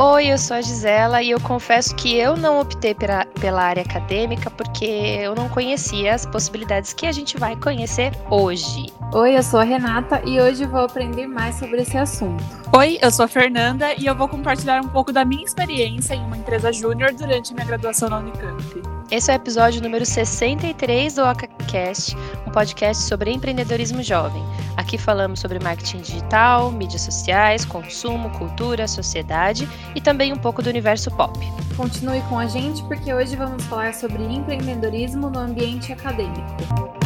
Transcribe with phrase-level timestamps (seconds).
[0.00, 3.82] Oi, eu sou a Gisela e eu confesso que eu não optei pela, pela área
[3.82, 8.86] acadêmica porque eu não conhecia as possibilidades que a gente vai conhecer hoje.
[9.12, 12.44] Oi, eu sou a Renata e hoje vou aprender mais sobre esse assunto.
[12.76, 16.22] Oi, eu sou a Fernanda e eu vou compartilhar um pouco da minha experiência em
[16.24, 18.97] uma empresa júnior durante minha graduação na Unicamp.
[19.10, 22.14] Esse é o episódio número 63 do OcaCast,
[22.46, 24.42] um podcast sobre empreendedorismo jovem.
[24.76, 30.68] Aqui falamos sobre marketing digital, mídias sociais, consumo, cultura, sociedade e também um pouco do
[30.68, 31.38] universo pop.
[31.74, 36.97] Continue com a gente porque hoje vamos falar sobre empreendedorismo no ambiente acadêmico.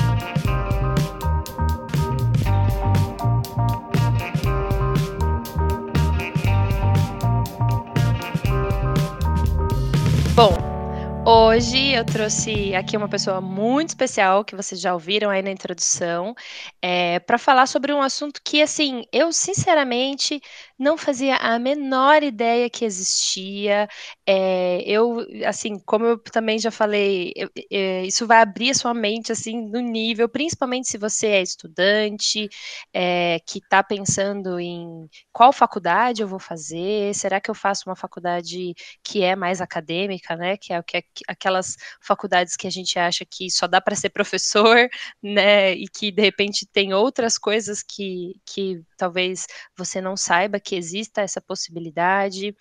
[11.25, 16.35] Hoje eu trouxe aqui uma pessoa muito especial que vocês já ouviram aí na introdução,
[16.81, 20.41] é, para falar sobre um assunto que, assim, eu sinceramente
[20.83, 23.89] não fazia a menor ideia que existia.
[24.27, 28.93] É, eu, assim, como eu também já falei, eu, é, isso vai abrir a sua
[28.93, 32.49] mente, assim, no nível, principalmente se você é estudante,
[32.93, 37.97] é, que está pensando em qual faculdade eu vou fazer, será que eu faço uma
[37.97, 42.99] faculdade que é mais acadêmica, né, que é, que é aquelas faculdades que a gente
[42.99, 44.89] acha que só dá para ser professor,
[45.23, 50.72] né, e que de repente tem outras coisas que, que talvez você não saiba que
[50.75, 52.57] exista essa possibilidade,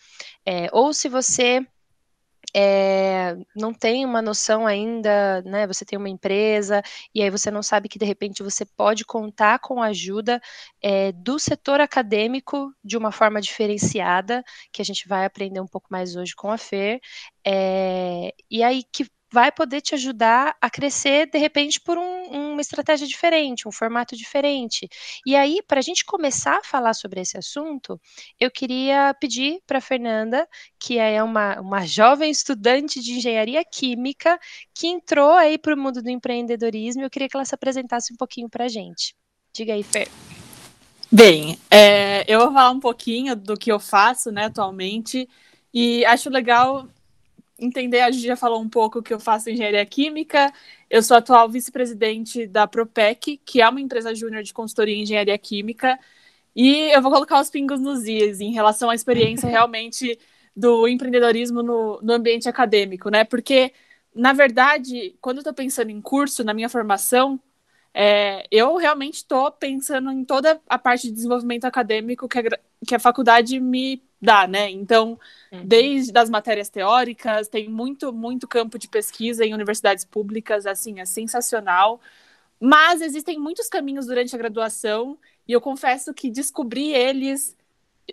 [0.45, 1.66] é, ou se você
[2.54, 5.66] é, não tem uma noção ainda, né?
[5.67, 6.82] Você tem uma empresa
[7.14, 10.42] e aí você não sabe que de repente você pode contar com a ajuda
[10.82, 15.88] é, do setor acadêmico de uma forma diferenciada, que a gente vai aprender um pouco
[15.89, 17.00] mais hoje com a Fer,
[17.45, 22.61] é, e aí que vai poder te ajudar a crescer, de repente, por um, uma
[22.61, 24.89] estratégia diferente, um formato diferente.
[25.25, 27.99] E aí, para a gente começar a falar sobre esse assunto,
[28.39, 34.37] eu queria pedir para Fernanda, que é uma, uma jovem estudante de engenharia química,
[34.75, 38.17] que entrou aí para o mundo do empreendedorismo, eu queria que ela se apresentasse um
[38.17, 39.15] pouquinho para a gente.
[39.53, 40.09] Diga aí, Fer.
[41.09, 45.27] Bem, é, eu vou falar um pouquinho do que eu faço né, atualmente,
[45.73, 46.87] e acho legal
[47.61, 50.52] entender, a gente já falou um pouco que eu faço engenharia química,
[50.89, 55.38] eu sou atual vice-presidente da Propec, que é uma empresa júnior de consultoria em engenharia
[55.38, 56.00] química,
[56.55, 60.20] e eu vou colocar os pingos nos is em relação à experiência realmente
[60.55, 63.23] do empreendedorismo no, no ambiente acadêmico, né?
[63.23, 63.73] Porque,
[64.14, 67.39] na verdade, quando eu estou pensando em curso, na minha formação,
[67.94, 72.44] é, eu realmente estou pensando em toda a parte de desenvolvimento acadêmico que a,
[72.88, 74.70] que a faculdade me dá, né?
[74.70, 75.20] Então,
[75.52, 75.65] uhum.
[75.65, 81.05] desde as matérias teóricas, tem muito, muito campo de pesquisa em universidades públicas, assim, é
[81.05, 81.99] sensacional.
[82.59, 85.17] Mas existem muitos caminhos durante a graduação,
[85.48, 87.58] e eu confesso que descobri eles.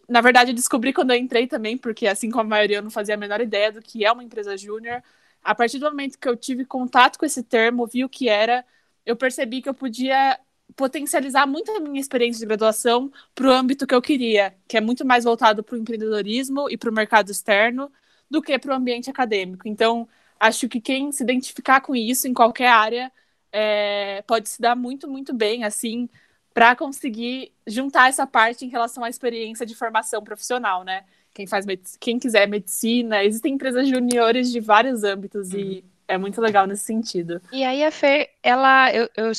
[0.08, 2.90] Na verdade, eu descobri quando eu entrei também, porque assim como a maioria eu não
[2.90, 5.02] fazia a menor ideia do que é uma empresa júnior.
[5.44, 8.64] A partir do momento que eu tive contato com esse termo, vi o que era,
[9.04, 10.38] eu percebi que eu podia
[10.78, 14.80] potencializar muito a minha experiência de graduação para o âmbito que eu queria, que é
[14.80, 17.90] muito mais voltado para o empreendedorismo e para o mercado externo
[18.30, 19.66] do que para o ambiente acadêmico.
[19.66, 20.08] Então,
[20.38, 23.10] acho que quem se identificar com isso em qualquer área
[23.50, 26.08] é, pode se dar muito, muito bem, assim,
[26.54, 31.04] para conseguir juntar essa parte em relação à experiência de formação profissional, né?
[31.34, 31.66] Quem faz
[31.98, 35.58] quem quiser medicina, existem empresas juniores de vários âmbitos uhum.
[35.58, 37.42] e é muito legal nesse sentido.
[37.52, 39.32] E aí a Fer, ela, eu, eu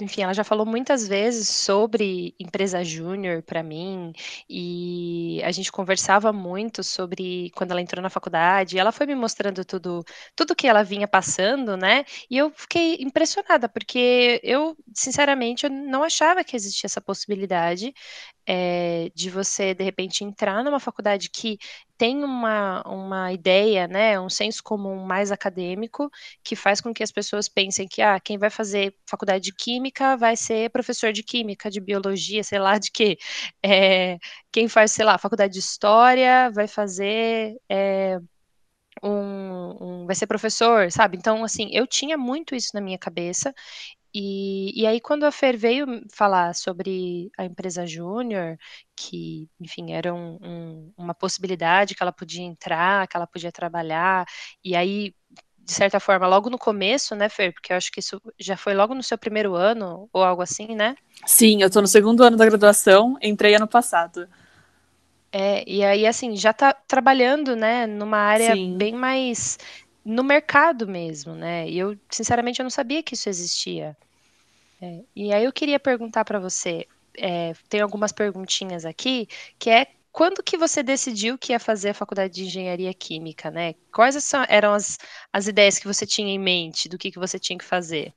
[0.00, 4.12] enfim, ela já falou muitas vezes sobre empresa júnior para mim,
[4.48, 9.64] e a gente conversava muito sobre quando ela entrou na faculdade, ela foi me mostrando
[9.64, 10.02] tudo,
[10.34, 12.04] tudo que ela vinha passando, né?
[12.30, 17.92] E eu fiquei impressionada, porque eu, sinceramente, eu não achava que existia essa possibilidade
[18.46, 21.58] é, de você, de repente, entrar numa faculdade que
[21.96, 26.10] tem uma, uma ideia, né, um senso comum mais acadêmico,
[26.42, 30.16] que faz com que as pessoas pensem que ah, quem vai fazer faculdade de química
[30.16, 33.16] vai ser professor de química, de biologia, sei lá de quê.
[33.64, 34.18] É,
[34.52, 37.56] quem faz, sei lá, faculdade de história vai fazer.
[37.68, 38.18] É,
[39.02, 41.16] um, um, vai ser professor, sabe?
[41.16, 43.54] Então, assim, eu tinha muito isso na minha cabeça
[44.14, 48.56] e, e aí, quando a Fer veio falar sobre a empresa júnior,
[48.94, 54.24] que, enfim, era um, um, uma possibilidade que ela podia entrar, que ela podia trabalhar,
[54.64, 55.12] e aí,
[55.58, 57.52] de certa forma, logo no começo, né, Fer?
[57.52, 60.76] Porque eu acho que isso já foi logo no seu primeiro ano, ou algo assim,
[60.76, 60.94] né?
[61.26, 64.28] Sim, eu estou no segundo ano da graduação, entrei ano passado.
[65.32, 68.78] É, e aí, assim, já está trabalhando, né, numa área Sim.
[68.78, 69.58] bem mais
[70.04, 71.68] no mercado mesmo, né?
[71.68, 73.96] E eu, sinceramente, eu não sabia que isso existia.
[74.80, 76.86] É, e aí eu queria perguntar para você,
[77.16, 79.28] é, tem algumas perguntinhas aqui,
[79.58, 83.74] que é quando que você decidiu que ia fazer a faculdade de engenharia química, né?
[83.92, 84.98] Quais eram as,
[85.32, 88.12] as ideias que você tinha em mente do que, que você tinha que fazer?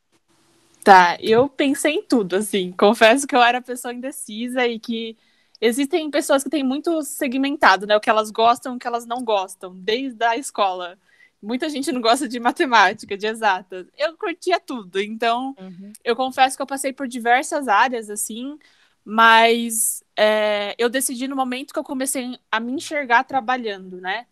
[0.83, 2.71] Tá, eu pensei em tudo, assim.
[2.71, 5.17] Confesso que eu era pessoa indecisa e que
[5.59, 7.97] existem pessoas que têm muito segmentado, né?
[7.97, 10.99] O que elas gostam, o que elas não gostam, desde a escola.
[11.41, 13.87] Muita gente não gosta de matemática, de exatas.
[13.97, 15.93] Eu curtia tudo, então uhum.
[16.03, 18.57] eu confesso que eu passei por diversas áreas, assim,
[19.05, 24.25] mas é, eu decidi no momento que eu comecei a me enxergar trabalhando, né?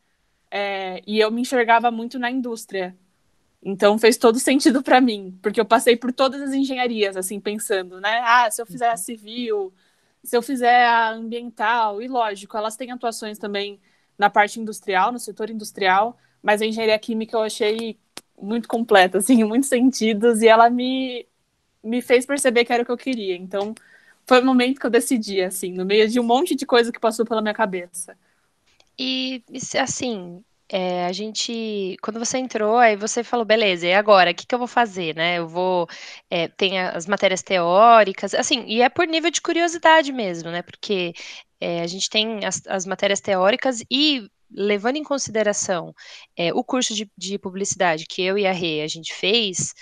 [0.50, 2.96] É, e eu me enxergava muito na indústria.
[3.64, 8.00] Então fez todo sentido para mim, porque eu passei por todas as engenharias, assim, pensando,
[8.00, 8.22] né?
[8.24, 8.98] Ah, se eu fizer a uhum.
[8.98, 9.74] civil,
[10.24, 13.80] se eu fizer a ambiental, e lógico, elas têm atuações também
[14.18, 17.98] na parte industrial, no setor industrial, mas a engenharia química eu achei
[18.40, 21.26] muito completa, assim, em muitos sentidos, e ela me,
[21.84, 23.36] me fez perceber que era o que eu queria.
[23.36, 23.74] Então,
[24.28, 27.00] foi o momento que eu decidi, assim, no meio de um monte de coisa que
[27.00, 28.16] passou pela minha cabeça.
[28.98, 29.44] E,
[29.80, 34.46] assim, é, a gente, quando você entrou, aí você falou, beleza, e agora, o que,
[34.46, 35.40] que eu vou fazer, né?
[35.40, 35.88] Eu vou,
[36.30, 40.62] é, tem as matérias teóricas, assim, e é por nível de curiosidade mesmo, né?
[40.62, 41.14] Porque
[41.60, 45.94] é, a gente tem as, as, matérias teóricas e levando em consideração
[46.38, 49.74] é, o curso de, de, publicidade que eu e a Rê a gente fez,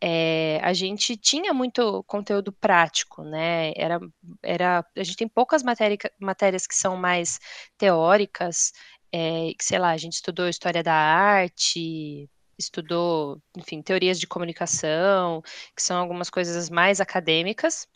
[0.00, 3.72] é, a gente tinha muito conteúdo prático, né?
[3.76, 4.00] Era,
[4.42, 7.38] era, a gente tem poucas matéria, matérias que são mais
[7.78, 8.72] teóricas,
[9.12, 12.28] é, sei lá, a gente estudou história da arte,
[12.58, 15.42] estudou, enfim, teorias de comunicação,
[15.76, 17.86] que são algumas coisas mais acadêmicas.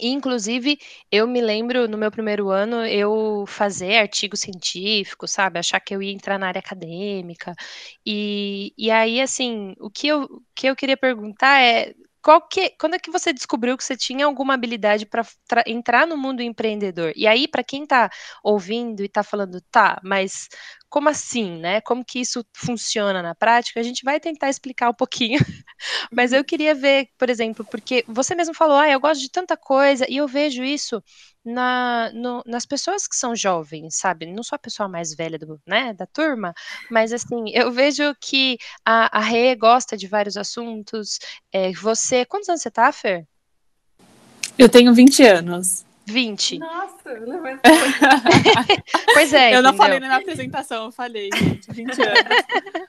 [0.00, 0.76] Inclusive,
[1.10, 5.58] eu me lembro no meu primeiro ano eu fazer artigo científico, sabe?
[5.58, 7.54] Achar que eu ia entrar na área acadêmica.
[8.04, 12.94] E, e aí, assim, o que eu, que eu queria perguntar é qual que, quando
[12.94, 15.22] é que você descobriu que você tinha alguma habilidade para
[15.66, 17.12] entrar no mundo empreendedor?
[17.14, 18.10] E aí, para quem está
[18.42, 20.48] ouvindo e está falando, tá, mas
[20.94, 21.80] como assim, né?
[21.80, 23.80] Como que isso funciona na prática?
[23.80, 25.40] A gente vai tentar explicar um pouquinho.
[26.12, 29.56] mas eu queria ver, por exemplo, porque você mesmo falou, ah, eu gosto de tanta
[29.56, 31.02] coisa, e eu vejo isso
[31.44, 34.26] na, no, nas pessoas que são jovens, sabe?
[34.26, 36.54] Não sou a pessoa mais velha do, né, da turma,
[36.88, 41.18] mas assim, eu vejo que a, a Rê gosta de vários assuntos.
[41.52, 43.26] É, você, quantos anos você tá, Fer?
[44.56, 45.83] Eu tenho 20 anos.
[46.06, 46.58] 20.
[46.58, 47.42] Nossa, não
[49.14, 49.54] Pois é.
[49.56, 52.88] Eu não falei na apresentação, eu falei, gente, 20 anos.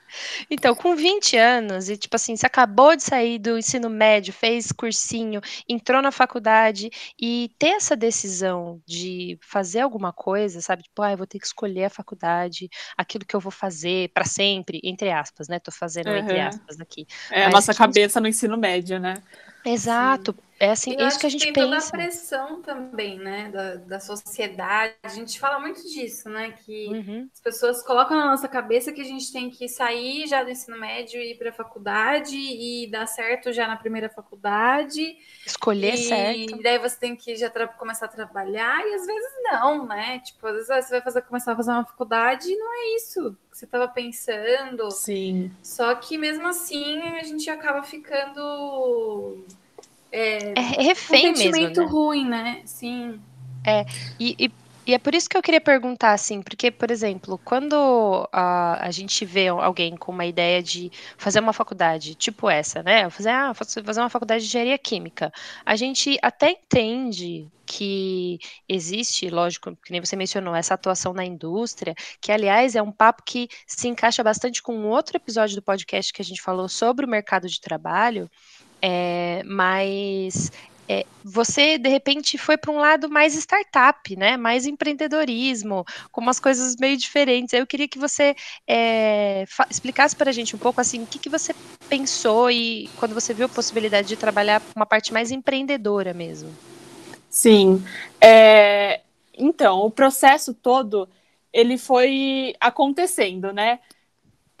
[0.50, 4.70] então, com 20 anos, e tipo assim, você acabou de sair do ensino médio, fez
[4.70, 6.90] cursinho, entrou na faculdade
[7.20, 10.82] e ter essa decisão de fazer alguma coisa, sabe?
[10.82, 14.24] Tipo, ah, eu vou ter que escolher a faculdade, aquilo que eu vou fazer para
[14.24, 15.58] sempre, entre aspas, né?
[15.58, 16.18] Tô fazendo uhum.
[16.18, 17.06] entre aspas aqui.
[17.30, 19.22] É Mas, a nossa cabeça no ensino médio, né?
[19.64, 20.32] Exato.
[20.32, 20.45] Sim.
[20.58, 21.66] É assim, é isso que a gente tem pensa.
[21.66, 24.94] toda a pressão também, né, da, da sociedade.
[25.02, 27.28] A gente fala muito disso, né, que uhum.
[27.32, 30.78] as pessoas colocam na nossa cabeça que a gente tem que sair já do ensino
[30.78, 35.18] médio e ir para a faculdade e dar certo já na primeira faculdade.
[35.44, 36.58] Escolher e certo.
[36.58, 40.20] E daí você tem que já começar a trabalhar e às vezes não, né?
[40.20, 43.36] Tipo, às vezes você vai fazer, começar a fazer uma faculdade e não é isso
[43.50, 44.90] que você estava pensando.
[44.90, 45.50] Sim.
[45.62, 49.44] Só que mesmo assim a gente acaba ficando
[50.12, 51.90] é, é refém um sentimento mesmo, né?
[51.90, 52.62] ruim, né?
[52.64, 53.20] Sim.
[53.64, 53.84] É,
[54.18, 54.52] e, e,
[54.86, 58.90] e, é por isso que eu queria perguntar, assim, porque, por exemplo, quando a, a
[58.90, 63.10] gente vê alguém com uma ideia de fazer uma faculdade tipo essa, né?
[63.10, 65.32] Fazer, ah, fazer uma faculdade de engenharia química,
[65.64, 68.38] a gente até entende que
[68.68, 73.24] existe, lógico, que nem você mencionou, essa atuação na indústria, que aliás é um papo
[73.26, 77.04] que se encaixa bastante com um outro episódio do podcast que a gente falou sobre
[77.04, 78.30] o mercado de trabalho,
[78.80, 80.50] é, mas
[80.88, 84.36] é, você de repente foi para um lado mais startup, né?
[84.36, 87.52] Mais empreendedorismo, com umas coisas meio diferentes.
[87.52, 88.34] Eu queria que você
[88.66, 91.54] é, explicasse para a gente um pouco assim o que, que você
[91.88, 96.50] pensou e quando você viu a possibilidade de trabalhar uma parte mais empreendedora mesmo.
[97.28, 97.84] Sim.
[98.20, 99.00] É,
[99.36, 101.08] então, o processo todo
[101.52, 103.80] ele foi acontecendo, né?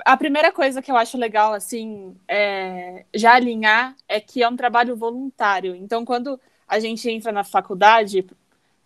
[0.04, 4.56] A primeira coisa que eu acho legal, assim, é, já alinhar é que é um
[4.56, 5.74] trabalho voluntário.
[5.74, 8.26] Então, quando a gente entra na faculdade,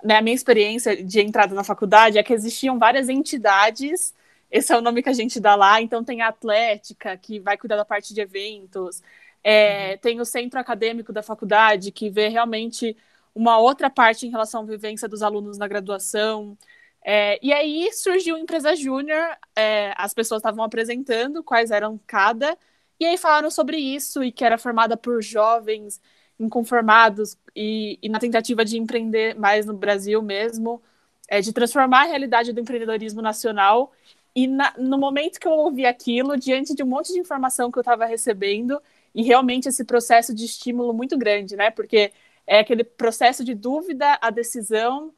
[0.05, 4.15] né, a minha experiência de entrada na faculdade é que existiam várias entidades,
[4.51, 7.57] esse é o nome que a gente dá lá, então tem a Atlética, que vai
[7.57, 9.03] cuidar da parte de eventos,
[9.43, 9.99] é, uhum.
[9.99, 12.97] tem o centro acadêmico da faculdade, que vê realmente
[13.35, 16.57] uma outra parte em relação à vivência dos alunos na graduação,
[17.05, 22.57] é, e aí surgiu Empresa Júnior, é, as pessoas estavam apresentando quais eram cada,
[22.99, 26.01] e aí falaram sobre isso, e que era formada por jovens
[26.39, 30.83] inconformados e, e na tentativa de empreender mais no Brasil mesmo.
[31.29, 33.93] é, de transformar a realidade do empreendedorismo nacional.
[34.35, 37.79] E na, no momento que eu ouvi aquilo, diante de um monte de informação que
[37.79, 38.81] eu estava recebendo,
[39.15, 41.71] e realmente esse processo de estímulo muito grande, né?
[41.71, 42.13] Porque
[42.47, 45.13] é aquele processo de dúvida, a decisão,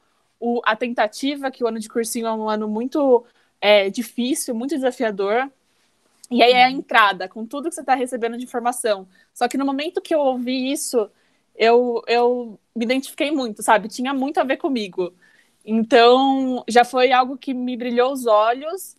[0.45, 3.25] o, a tentativa, que o ano de cursinho é um ano muito
[3.61, 5.49] é, difícil, muito desafiador.
[6.29, 6.75] E aí é a uhum.
[6.75, 9.07] entrada, com tudo que você está recebendo de informação.
[9.33, 11.09] Só que no momento que eu ouvi isso,
[11.55, 13.87] eu, eu me identifiquei muito, sabe?
[13.87, 15.13] Tinha muito a ver comigo.
[15.63, 18.97] Então, já foi algo que me brilhou os olhos.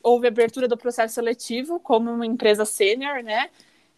[0.00, 3.50] Houve abertura do processo seletivo como uma empresa sênior, né?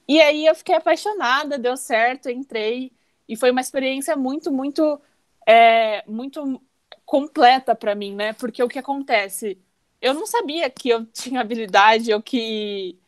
[0.09, 2.91] E aí eu fiquei apaixonada, deu certo, entrei.
[3.29, 4.99] E foi uma experiência muito, muito,
[5.47, 6.63] é, muito
[7.09, 8.35] completa para mim, né?
[8.35, 9.59] Porque o que acontece?
[10.01, 12.99] Eu não sabia que eu tinha habilidade ou que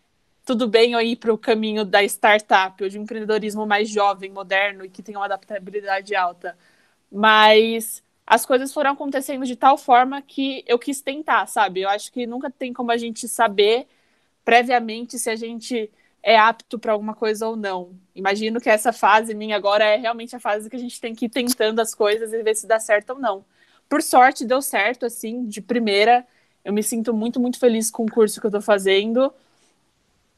[0.45, 4.31] tudo bem eu ir para o caminho da startup ou de um empreendedorismo mais jovem,
[4.31, 6.57] moderno e que tenha uma adaptabilidade alta.
[7.13, 11.83] Mas as coisas foram acontecendo de tal forma que eu quis tentar, sabe?
[11.83, 13.87] Eu acho que nunca tem como a gente saber
[14.47, 15.91] previamente se a gente
[16.23, 17.95] é apto para alguma coisa ou não.
[18.15, 21.27] Imagino que essa fase minha agora é realmente a fase que a gente tem que
[21.27, 23.45] ir tentando as coisas e ver se dá certo ou não.
[23.91, 26.25] Por sorte, deu certo, assim, de primeira.
[26.65, 29.35] Eu me sinto muito, muito feliz com o curso que eu estou fazendo.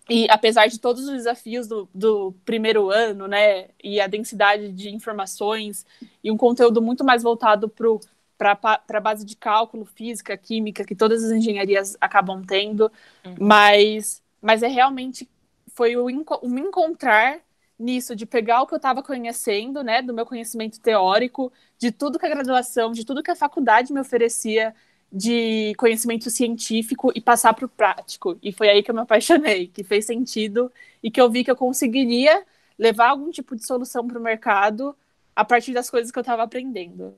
[0.09, 4.89] E apesar de todos os desafios do, do primeiro ano, né, e a densidade de
[4.89, 5.85] informações,
[6.25, 11.23] e um conteúdo muito mais voltado para a base de cálculo, física, química, que todas
[11.23, 12.91] as engenharias acabam tendo,
[13.25, 13.35] uhum.
[13.39, 15.29] mas, mas é realmente
[15.75, 17.39] foi o, o me encontrar
[17.83, 22.19] nisso, de pegar o que eu estava conhecendo, né, do meu conhecimento teórico, de tudo
[22.19, 24.75] que a graduação, de tudo que a faculdade me oferecia
[25.13, 28.39] de conhecimento científico e passar para o prático.
[28.43, 30.73] E foi aí que eu me apaixonei, que fez sentido
[31.03, 32.45] e que eu vi que eu conseguiria
[32.79, 34.97] levar algum tipo de solução para o mercado
[35.37, 37.15] a partir das coisas que eu estava aprendendo.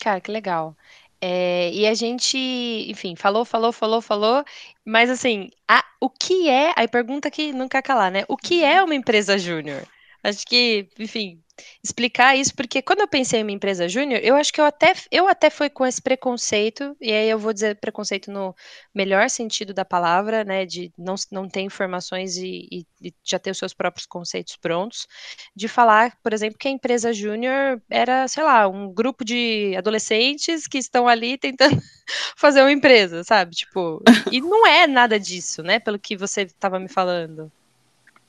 [0.00, 0.76] Cara, que legal.
[1.20, 4.44] É, e a gente, enfim, falou, falou, falou, falou,
[4.84, 8.24] mas assim, a, o que é, a pergunta que quer calar, né?
[8.28, 9.86] O que é uma empresa júnior?
[10.22, 11.42] Acho que, enfim,
[11.82, 14.92] explicar isso, porque quando eu pensei em uma empresa júnior, eu acho que eu até,
[15.10, 18.54] eu até fui com esse preconceito, e aí eu vou dizer preconceito no
[18.94, 23.50] melhor sentido da palavra, né, de não, não ter informações e, e, e já ter
[23.50, 25.06] os seus próprios conceitos prontos,
[25.54, 30.66] de falar, por exemplo, que a empresa júnior era, sei lá, um grupo de adolescentes
[30.66, 31.80] que estão ali tentando
[32.36, 33.54] fazer uma empresa, sabe?
[33.54, 37.50] Tipo, e não é nada disso, né, pelo que você estava me falando.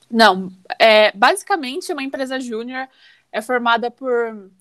[0.10, 2.88] Não, é basicamente uma empresa júnior
[3.31, 4.51] é formada por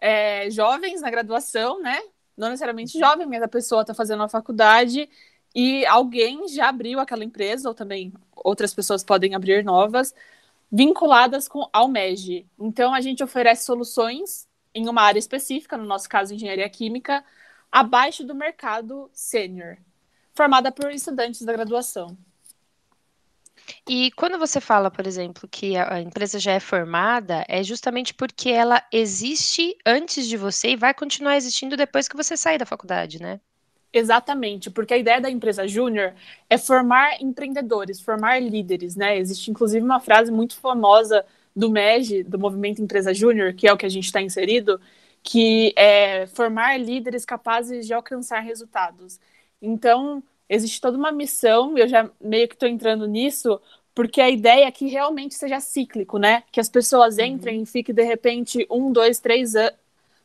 [0.00, 1.98] é, jovens na graduação, né?
[2.36, 5.08] Não necessariamente jovem, mas a pessoa está fazendo a faculdade
[5.54, 10.12] e alguém já abriu aquela empresa, ou também outras pessoas podem abrir novas,
[10.70, 12.46] vinculadas com ao MEG.
[12.58, 17.24] Então a gente oferece soluções em uma área específica, no nosso caso engenharia química,
[17.70, 19.76] abaixo do mercado sênior,
[20.34, 22.16] formada por estudantes da graduação.
[23.88, 28.50] E quando você fala, por exemplo, que a, empresa já é formada, é justamente porque
[28.50, 33.20] ela existe antes de você e vai continuar existindo depois que você sair da faculdade,
[33.20, 33.40] né?
[33.92, 36.14] Exatamente, porque a ideia da empresa júnior
[36.50, 39.16] é formar empreendedores, formar líderes, né?
[39.16, 43.76] Existe inclusive uma frase muito famosa do MEG, do Movimento Empresa Júnior, que é o
[43.76, 44.80] que a gente está inserido,
[45.22, 49.20] que é formar líderes capazes de alcançar resultados.
[49.62, 53.60] Então, existe toda uma missão, eu já meio que estou entrando nisso,
[53.94, 56.42] porque a ideia é que realmente seja cíclico, né?
[56.50, 57.24] Que as pessoas uhum.
[57.24, 57.62] entrem uhum.
[57.62, 59.74] e fiquem, de repente, um, dois, três anos,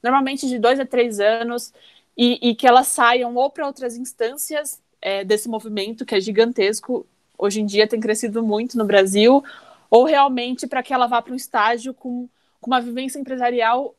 [0.02, 1.74] normalmente de dois a três anos,
[2.18, 7.06] e, e que elas saiam ou para outras instâncias é, desse movimento, que é gigantesco,
[7.38, 9.44] hoje em dia tem crescido muito no Brasil,
[9.90, 12.28] ou realmente para que ela vá para um estágio com,
[12.60, 13.96] com uma vivência empresarial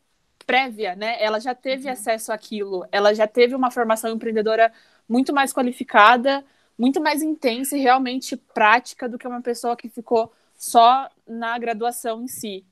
[0.47, 1.17] prévia, né?
[1.23, 1.93] Ela já teve uhum.
[1.93, 4.73] acesso àquilo, ela já teve uma formação empreendedora
[5.11, 6.45] muito mais qualificada,
[6.79, 12.23] muito mais intensa e realmente prática do que uma pessoa que ficou só na graduação
[12.23, 12.65] em si,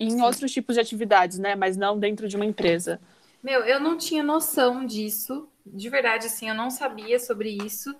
[0.00, 1.54] em outros tipos de atividades, né?
[1.54, 3.00] Mas não dentro de uma empresa.
[3.40, 7.94] Meu, eu não tinha noção disso, de verdade, assim, eu não sabia sobre isso.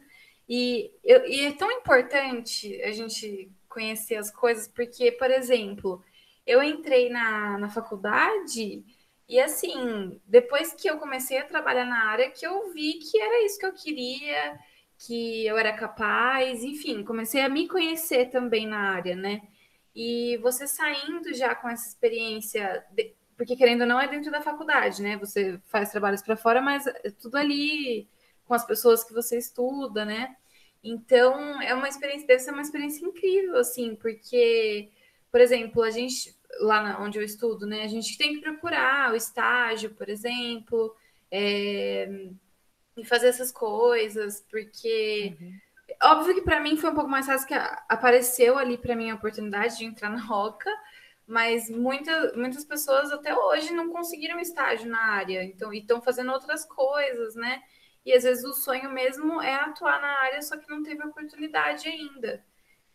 [0.49, 6.03] E, eu, e é tão importante a gente conhecer as coisas, porque, por exemplo,
[6.45, 8.85] eu entrei na, na faculdade
[9.29, 13.45] e assim, depois que eu comecei a trabalhar na área, que eu vi que era
[13.45, 14.59] isso que eu queria,
[14.99, 19.43] que eu era capaz, enfim, comecei a me conhecer também na área, né?
[19.95, 23.15] E você saindo já com essa experiência, de...
[23.37, 25.17] porque querendo ou não é dentro da faculdade, né?
[25.19, 28.09] Você faz trabalhos para fora, mas é tudo ali
[28.45, 30.37] com as pessoas que você estuda, né?
[30.83, 34.91] Então, é uma experiência, deve ser uma experiência incrível, assim, porque,
[35.31, 37.83] por exemplo, a gente lá onde eu estudo, né?
[37.83, 40.95] A gente tem que procurar o estágio, por exemplo,
[41.31, 42.29] é,
[42.97, 45.59] e fazer essas coisas, porque uhum.
[46.03, 47.55] óbvio que para mim foi um pouco mais fácil que
[47.89, 50.71] apareceu ali para mim a oportunidade de entrar na Roca,
[51.27, 56.65] mas muita, muitas pessoas até hoje não conseguiram estágio na área, então estão fazendo outras
[56.65, 57.63] coisas, né?
[58.05, 61.89] E às vezes o sonho mesmo é atuar na área, só que não teve oportunidade
[61.89, 62.45] ainda.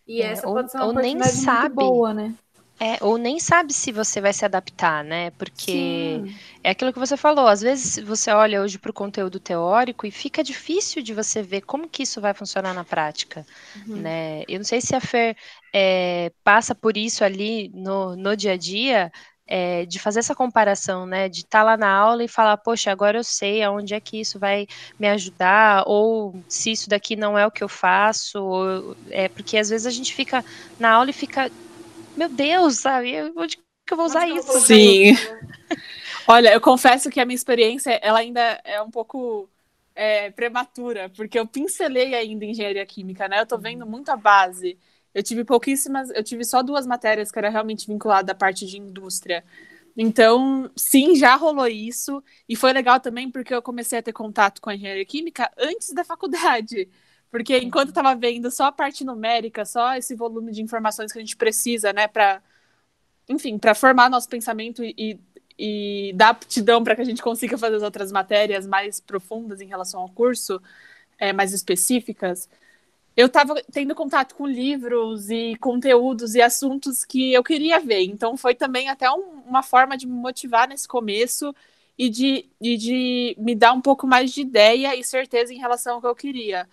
[0.05, 1.75] E é, essa ou, pode ser uma ou oportunidade nem sabe.
[1.75, 2.35] boa, né?
[2.79, 5.31] É, ou nem sabe se você vai se adaptar, né?
[5.31, 6.35] Porque Sim.
[6.63, 10.11] é aquilo que você falou, às vezes você olha hoje para o conteúdo teórico e
[10.11, 13.45] fica difícil de você ver como que isso vai funcionar na prática,
[13.85, 13.97] uhum.
[13.97, 14.43] né?
[14.47, 15.35] Eu não sei se a Fer
[15.73, 19.11] é, passa por isso ali no, no dia a dia,
[19.45, 21.27] é, de fazer essa comparação, né?
[21.27, 24.21] De estar tá lá na aula e falar, poxa, agora eu sei aonde é que
[24.21, 24.67] isso vai
[24.97, 29.57] me ajudar, ou se isso daqui não é o que eu faço, ou, é porque
[29.57, 30.45] às vezes a gente fica
[30.79, 31.51] na aula e fica
[32.19, 33.15] meu Deus, sabe?
[33.33, 34.59] Onde que eu vou usar isso?
[34.59, 35.13] Sim.
[36.27, 39.49] Olha, eu confesso que a minha experiência, ela ainda é um pouco
[39.95, 43.39] é, prematura, porque eu pincelei ainda engenharia química, né?
[43.39, 43.89] Eu tô vendo uhum.
[43.89, 44.77] muito a base.
[45.13, 48.77] Eu tive pouquíssimas, eu tive só duas matérias que era realmente vinculada à parte de
[48.77, 49.41] indústria.
[49.95, 52.21] Então, sim, já rolou isso.
[52.49, 55.93] E foi legal também porque eu comecei a ter contato com a engenharia química antes
[55.93, 56.89] da faculdade.
[57.31, 61.21] Porque enquanto estava vendo só a parte numérica, só esse volume de informações que a
[61.21, 62.41] gente precisa, né, para,
[63.27, 65.19] enfim, para formar nosso pensamento e,
[65.57, 69.67] e dar aptidão para que a gente consiga fazer as outras matérias mais profundas em
[69.67, 70.59] relação ao curso,
[71.19, 72.49] é, mais específicas,
[73.15, 78.03] eu estava tendo contato com livros e conteúdos e assuntos que eu queria ver.
[78.03, 81.53] Então foi também até um, uma forma de me motivar nesse começo
[81.97, 85.95] e de, e de me dar um pouco mais de ideia e certeza em relação
[85.95, 86.67] ao que eu queria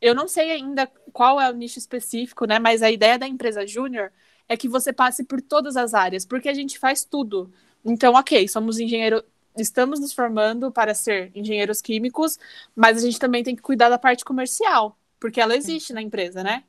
[0.00, 2.58] eu não sei ainda qual é o nicho específico, né?
[2.58, 4.12] Mas a ideia da empresa júnior
[4.48, 7.52] é que você passe por todas as áreas, porque a gente faz tudo.
[7.84, 9.22] Então, ok, somos engenheiro,
[9.56, 12.38] estamos nos formando para ser engenheiros químicos,
[12.74, 16.42] mas a gente também tem que cuidar da parte comercial, porque ela existe na empresa,
[16.42, 16.64] né?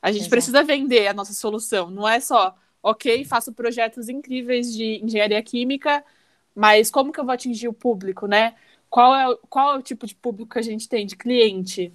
[0.00, 0.30] A gente Exato.
[0.30, 6.04] precisa vender a nossa solução, não é só, ok, faço projetos incríveis de engenharia química,
[6.54, 8.54] mas como que eu vou atingir o público, né?
[8.88, 11.92] Qual é, qual é o tipo de público que a gente tem de cliente?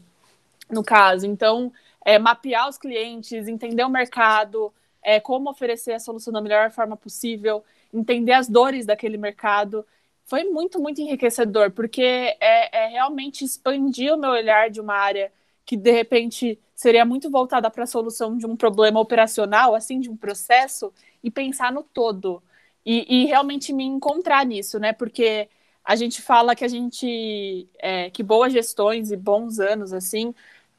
[0.69, 1.25] No caso.
[1.25, 1.71] Então,
[2.05, 6.95] é, mapear os clientes, entender o mercado, é, como oferecer a solução da melhor forma
[6.97, 9.85] possível, entender as dores daquele mercado.
[10.25, 15.31] Foi muito, muito enriquecedor, porque é, é realmente expandir o meu olhar de uma área
[15.65, 20.09] que, de repente, seria muito voltada para a solução de um problema operacional, assim, de
[20.09, 22.41] um processo, e pensar no todo.
[22.85, 24.91] E, e realmente me encontrar nisso, né?
[24.93, 25.47] Porque
[25.83, 30.33] a gente fala que a gente é, que boas gestões e bons anos assim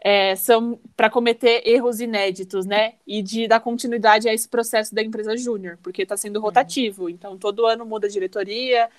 [0.05, 2.95] é, são para cometer erros inéditos, né?
[3.07, 6.43] E de dar continuidade a esse processo da empresa júnior, porque está sendo uhum.
[6.43, 7.09] rotativo.
[7.09, 8.91] Então, todo ano muda a diretoria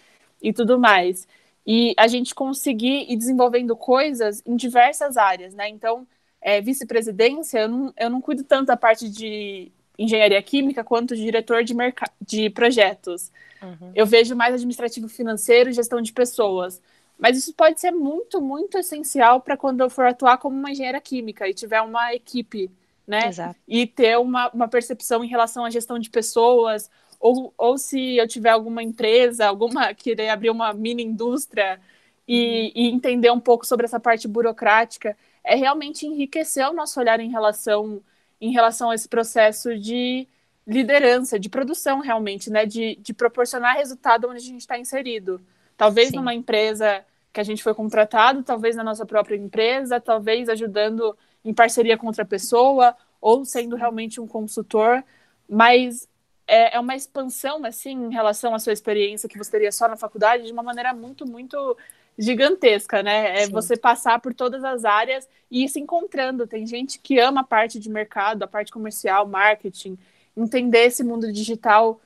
[0.41, 1.27] e tudo mais.
[1.65, 5.69] E a gente conseguir ir desenvolvendo coisas em diversas áreas, né?
[5.69, 6.07] Então,
[6.41, 11.23] é, vice-presidência, eu não, eu não cuido tanto da parte de engenharia química quanto de
[11.23, 11.73] diretor de,
[12.21, 13.31] de projetos.
[13.62, 13.91] Uhum.
[13.95, 16.81] Eu vejo mais administrativo financeiro e gestão de pessoas.
[17.17, 20.99] Mas isso pode ser muito, muito essencial para quando eu for atuar como uma engenheira
[20.99, 22.69] química e tiver uma equipe,
[23.08, 23.29] né?
[23.29, 23.58] Exato.
[23.67, 28.27] E ter uma, uma percepção em relação à gestão de pessoas, ou, ou se eu
[28.27, 31.79] tiver alguma empresa, alguma querer abrir uma mini indústria
[32.27, 32.71] e, uhum.
[32.75, 37.29] e entender um pouco sobre essa parte burocrática, é realmente enriquecer o nosso olhar em
[37.29, 38.01] relação,
[38.45, 40.27] em relação a esse processo de
[40.67, 42.65] liderança, de produção realmente, né?
[42.65, 45.41] De, de proporcionar resultado onde a gente está inserido.
[45.77, 46.17] Talvez Sim.
[46.17, 47.03] numa empresa
[47.34, 52.08] que a gente foi contratado, talvez na nossa própria empresa, talvez ajudando em parceria com
[52.08, 55.03] outra pessoa, ou sendo realmente um consultor,
[55.49, 56.08] mas
[56.47, 59.97] é, é uma expansão, assim, em relação à sua experiência que você teria só na
[59.97, 61.77] faculdade, de uma maneira muito, muito
[62.17, 63.41] gigantesca, né?
[63.41, 63.51] É Sim.
[63.51, 66.47] você passar por todas as áreas e ir se encontrando.
[66.47, 69.97] Tem gente que ama a parte de mercado, a parte comercial, marketing,
[70.36, 71.99] entender esse mundo digital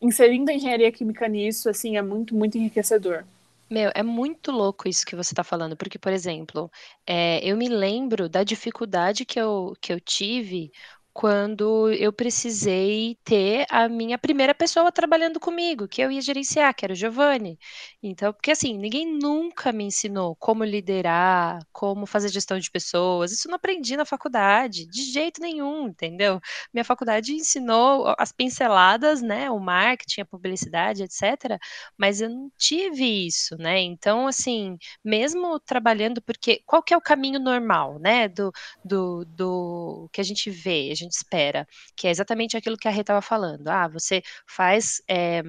[0.00, 3.24] inserindo a engenharia química nisso, assim, é muito, muito enriquecedor.
[3.70, 6.70] Meu, é muito louco isso que você está falando, porque, por exemplo,
[7.06, 10.70] é, eu me lembro da dificuldade que eu, que eu tive
[11.14, 16.84] quando eu precisei ter a minha primeira pessoa trabalhando comigo, que eu ia gerenciar, que
[16.84, 17.56] era o Giovanni.
[18.02, 23.30] Então, porque assim, ninguém nunca me ensinou como liderar, como fazer gestão de pessoas.
[23.32, 26.40] Isso não aprendi na faculdade, de jeito nenhum, entendeu?
[26.72, 31.58] Minha faculdade ensinou as pinceladas, né, o marketing, a publicidade, etc,
[31.96, 33.80] mas eu não tive isso, né?
[33.80, 38.50] Então, assim, mesmo trabalhando, porque qual que é o caminho normal, né, do,
[38.84, 40.90] do, do que a gente vê?
[40.90, 43.68] A gente espera, que é exatamente aquilo que a Rê estava falando.
[43.68, 45.02] Ah, você faz.
[45.08, 45.42] É,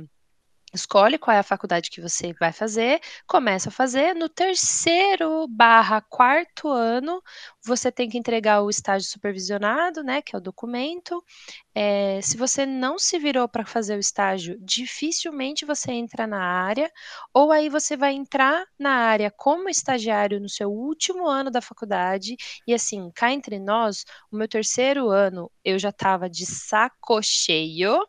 [0.76, 4.14] escolhe qual é a faculdade que você vai fazer, começa a fazer.
[4.14, 7.22] No terceiro barra quarto ano,
[7.66, 11.24] você tem que entregar o estágio supervisionado, né, que é o documento.
[11.74, 16.92] É, se você não se virou para fazer o estágio, dificilmente você entra na área,
[17.34, 22.36] ou aí você vai entrar na área como estagiário no seu último ano da faculdade.
[22.68, 28.00] E assim, cá entre nós, o meu terceiro ano eu já estava de saco cheio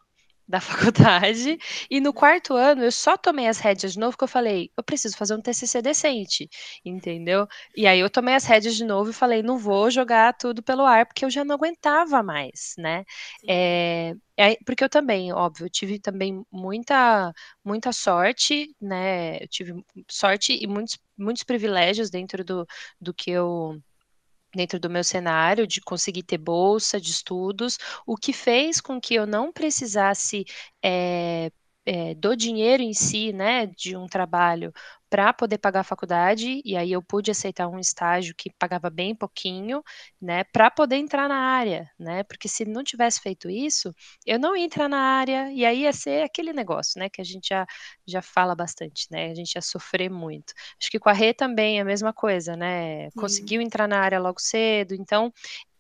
[0.49, 1.59] da faculdade,
[1.91, 4.83] e no quarto ano eu só tomei as rédeas de novo, que eu falei, eu
[4.83, 6.49] preciso fazer um TCC decente,
[6.85, 7.47] entendeu?
[7.77, 10.85] E aí eu tomei as rédeas de novo e falei, não vou jogar tudo pelo
[10.85, 13.05] ar, porque eu já não aguentava mais, né?
[13.49, 17.33] É, é, porque eu também, óbvio, tive também muita,
[17.65, 19.39] muita sorte, né?
[19.43, 22.67] Eu tive sorte e muitos, muitos privilégios dentro do,
[23.01, 23.81] do que eu
[24.57, 29.15] dentro do meu cenário de conseguir ter bolsa de estudos, o que fez com que
[29.15, 30.45] eu não precisasse
[30.83, 31.51] é,
[31.87, 34.73] é, do dinheiro em si, né, de um trabalho
[35.09, 39.15] para poder pagar a faculdade, e aí eu pude aceitar um estágio que pagava bem
[39.15, 39.83] pouquinho,
[40.21, 43.95] né, para poder entrar na área, né, porque se não tivesse feito isso,
[44.27, 47.25] eu não ia entrar na área, e aí ia ser aquele negócio, né, que a
[47.25, 47.65] gente já,
[48.07, 50.53] já fala bastante, né, a gente ia sofrer muito.
[50.81, 54.19] Acho que com a Rê também é a mesma coisa, né, conseguiu entrar na área
[54.19, 55.33] logo cedo, então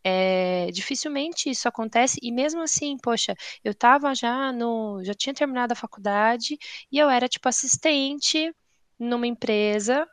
[0.08, 5.02] é, dificilmente isso acontece, e mesmo assim, poxa, eu estava já no.
[5.04, 6.56] já tinha terminado a faculdade
[6.92, 8.54] e eu era tipo assistente
[8.98, 10.06] numa empresa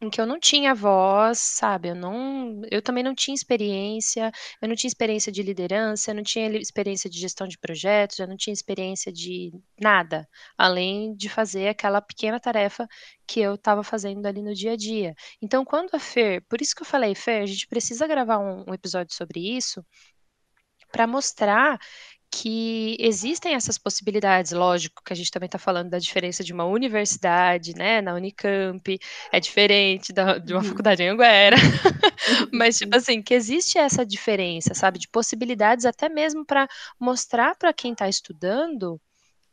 [0.00, 1.88] em que eu não tinha voz, sabe?
[1.88, 4.30] Eu não, eu também não tinha experiência,
[4.60, 8.26] eu não tinha experiência de liderança, eu não tinha experiência de gestão de projetos, eu
[8.26, 10.28] não tinha experiência de nada,
[10.58, 12.86] além de fazer aquela pequena tarefa
[13.26, 15.14] que eu estava fazendo ali no dia a dia.
[15.40, 18.64] Então, quando a Fer, por isso que eu falei, Fer, a gente precisa gravar um,
[18.68, 19.84] um episódio sobre isso
[20.94, 21.78] para mostrar
[22.36, 26.64] que existem essas possibilidades, lógico que a gente também está falando da diferença de uma
[26.64, 28.98] universidade, né, na Unicamp,
[29.30, 30.68] é diferente da, de uma uhum.
[30.68, 31.56] faculdade em Anguera,
[32.52, 36.66] mas tipo assim, que existe essa diferença, sabe, de possibilidades até mesmo para
[36.98, 39.00] mostrar para quem está estudando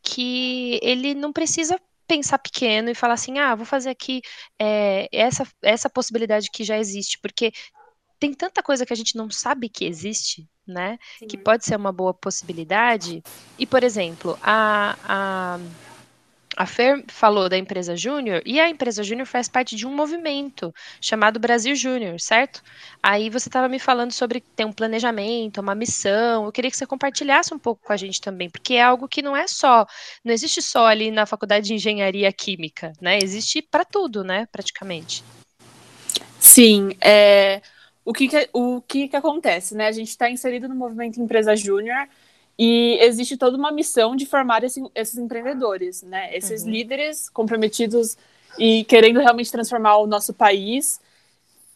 [0.02, 4.22] que ele não precisa pensar pequeno e falar assim, ah, vou fazer aqui
[4.60, 7.52] é, essa, essa possibilidade que já existe, porque
[8.20, 10.97] tem tanta coisa que a gente não sabe que existe, né?
[11.19, 11.27] Sim.
[11.27, 13.23] Que pode ser uma boa possibilidade.
[13.60, 15.60] E, por exemplo, a, a,
[16.57, 20.73] a Fer falou da empresa Júnior, e a empresa Júnior faz parte de um movimento
[20.99, 22.62] chamado Brasil Júnior, certo?
[23.01, 26.45] Aí você estava me falando sobre ter um planejamento, uma missão.
[26.45, 29.21] Eu queria que você compartilhasse um pouco com a gente também, porque é algo que
[29.21, 29.86] não é só,
[30.23, 33.17] não existe só ali na faculdade de engenharia química, né?
[33.21, 34.47] Existe para tudo, né?
[34.51, 35.23] Praticamente.
[36.39, 37.62] Sim, é
[38.12, 39.88] o que, que o que, que acontece, né?
[39.88, 42.10] A gente está inserido no movimento Empresa Júnior
[42.60, 46.36] e existe toda uma missão de formar esse, esses empreendedores, né?
[46.36, 46.71] Esses uhum.
[46.71, 48.17] líderes comprometidos
[48.60, 51.00] e querendo realmente transformar o nosso país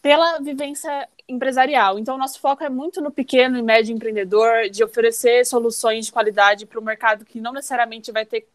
[0.02, 1.98] pela vivência empresarial.
[1.98, 6.12] Então, o nosso foco é muito no pequeno e médio empreendedor, de oferecer soluções de
[6.12, 8.46] qualidade para o mercado que não necessariamente vai ter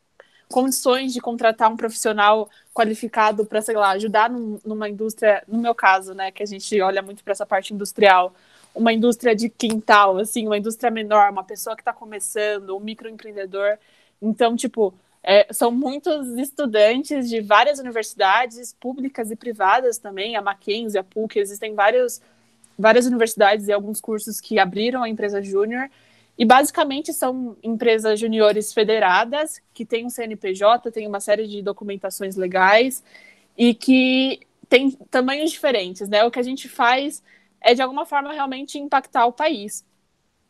[0.52, 5.74] condições de contratar um profissional qualificado para, sei lá, ajudar num, numa indústria, no meu
[5.74, 8.34] caso, né, que a gente olha muito para essa parte industrial,
[8.74, 13.78] uma indústria de quintal, assim, uma indústria menor, uma pessoa que está começando, um microempreendedor.
[14.22, 21.00] Então, tipo, é, são muitos estudantes de várias universidades, públicas e privadas também, a Mackenzie,
[21.00, 22.22] a PUC, existem vários,
[22.78, 25.90] várias universidades e alguns cursos que abriram a empresa júnior,
[26.42, 32.36] e basicamente são empresas juniores federadas, que têm um CNPJ, tem uma série de documentações
[32.36, 33.04] legais
[33.56, 36.24] e que tem tamanhos diferentes, né?
[36.24, 37.22] O que a gente faz
[37.62, 39.86] é, de alguma forma, realmente impactar o país.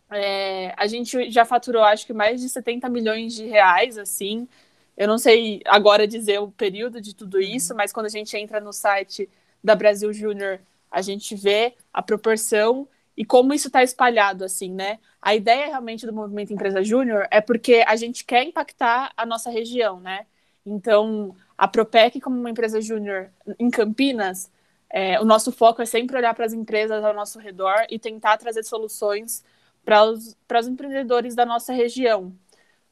[0.09, 4.47] É, a gente já faturou, acho que mais de 70 milhões de reais, assim.
[4.95, 7.43] Eu não sei agora dizer o período de tudo uhum.
[7.43, 9.27] isso, mas quando a gente entra no site
[9.61, 12.87] da Brasil Júnior, a gente vê a proporção
[13.21, 14.97] e como isso está espalhado, assim, né?
[15.21, 19.51] A ideia realmente do movimento Empresa Júnior é porque a gente quer impactar a nossa
[19.51, 20.25] região, né?
[20.65, 23.29] Então, a Propec, como uma empresa júnior
[23.59, 24.49] em Campinas,
[24.89, 28.39] é, o nosso foco é sempre olhar para as empresas ao nosso redor e tentar
[28.39, 29.43] trazer soluções
[29.85, 32.35] para os, para os empreendedores da nossa região.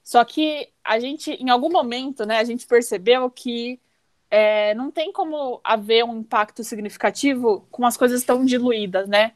[0.04, 3.80] Só que a gente, em algum momento, né, a gente percebeu que
[4.30, 9.34] é, não tem como haver um impacto significativo com as coisas tão diluídas, né?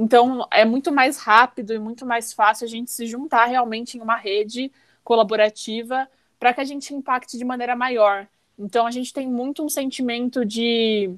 [0.00, 4.00] Então, é muito mais rápido e muito mais fácil a gente se juntar realmente em
[4.00, 4.70] uma rede
[5.02, 6.08] colaborativa
[6.38, 8.28] para que a gente impacte de maneira maior.
[8.56, 11.10] Então, a gente tem muito um sentimento de,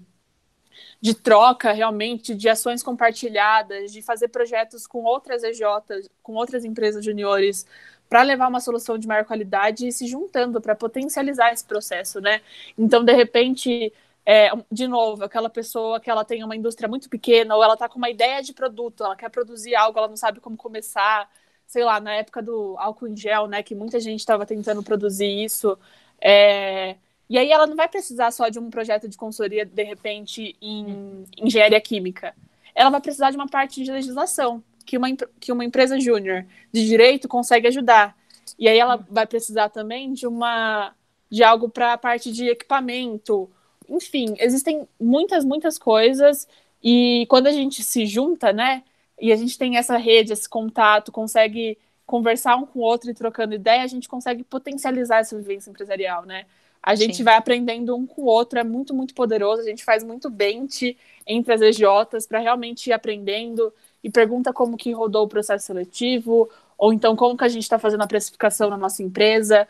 [0.99, 7.05] de troca, realmente, de ações compartilhadas, de fazer projetos com outras EJs, com outras empresas
[7.05, 7.67] juniores,
[8.09, 12.41] para levar uma solução de maior qualidade e se juntando para potencializar esse processo, né?
[12.79, 13.93] Então, de repente,
[14.31, 17.89] é, de novo, aquela pessoa que ela tem uma indústria muito pequena ou ela está
[17.89, 21.29] com uma ideia de produto, ela quer produzir algo, ela não sabe como começar,
[21.67, 25.43] sei lá, na época do álcool em gel, né, que muita gente estava tentando produzir
[25.43, 25.77] isso,
[26.21, 26.95] é,
[27.29, 31.25] e aí ela não vai precisar só de um projeto de consultoria, de repente, em
[31.37, 32.33] engenharia química.
[32.73, 35.09] Ela vai precisar de uma parte de legislação, que uma,
[35.41, 38.17] que uma empresa júnior de direito consegue ajudar.
[38.57, 40.95] E aí ela vai precisar também de uma
[41.29, 43.51] de algo para a parte de equipamento.
[43.91, 46.47] Enfim, existem muitas, muitas coisas.
[46.83, 48.83] E quando a gente se junta, né?
[49.21, 51.77] E a gente tem essa rede, esse contato, consegue
[52.07, 56.25] conversar um com o outro e trocando ideia, a gente consegue potencializar essa vivência empresarial,
[56.25, 56.47] né?
[56.83, 57.25] A gente Sim.
[57.25, 59.61] vai aprendendo um com o outro, é muito, muito poderoso.
[59.61, 63.73] A gente faz muito bench entre as EJs para realmente ir aprendendo
[64.03, 66.49] e pergunta como que rodou o processo seletivo,
[66.79, 69.69] ou então como que a gente está fazendo a precificação na nossa empresa,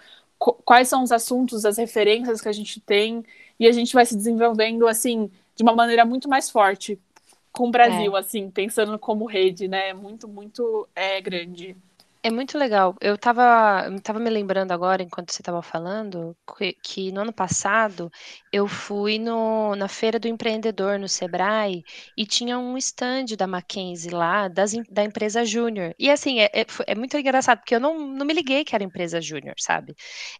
[0.65, 3.25] quais são os assuntos, as referências que a gente tem,
[3.61, 6.99] e a gente vai se desenvolvendo assim de uma maneira muito mais forte
[7.53, 8.21] com o Brasil, é.
[8.21, 9.93] assim, pensando como rede, né?
[9.93, 11.77] Muito, muito é, grande.
[12.23, 12.95] É muito legal.
[13.01, 18.11] Eu estava tava me lembrando agora, enquanto você estava falando, que, que no ano passado
[18.53, 21.83] eu fui no, na Feira do Empreendedor no Sebrae
[22.15, 25.95] e tinha um stand da Mackenzie lá, das, da empresa Júnior.
[25.99, 28.85] E assim, é, é, é, muito engraçado, porque eu não, não me liguei que era
[28.85, 29.95] empresa Júnior, sabe?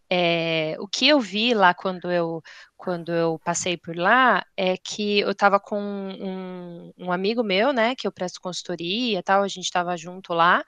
[0.07, 2.43] É, o que eu vi lá quando eu,
[2.81, 7.95] quando eu passei por lá é que eu estava com um, um, amigo meu, né,
[7.95, 10.63] que eu presto consultoria e tal, a gente estava junto lá,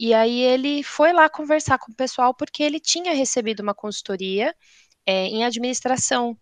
[0.00, 4.54] e aí ele foi lá conversar com o pessoal porque ele tinha recebido uma consultoria
[5.06, 6.38] é, em administração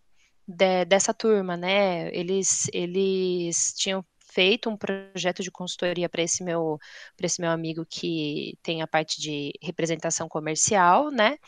[0.47, 6.79] de, dessa turma, né, eles, eles tinham feito um projeto de consultoria para esse meu
[7.17, 11.39] para esse meu amigo que tem a parte de representação comercial, né?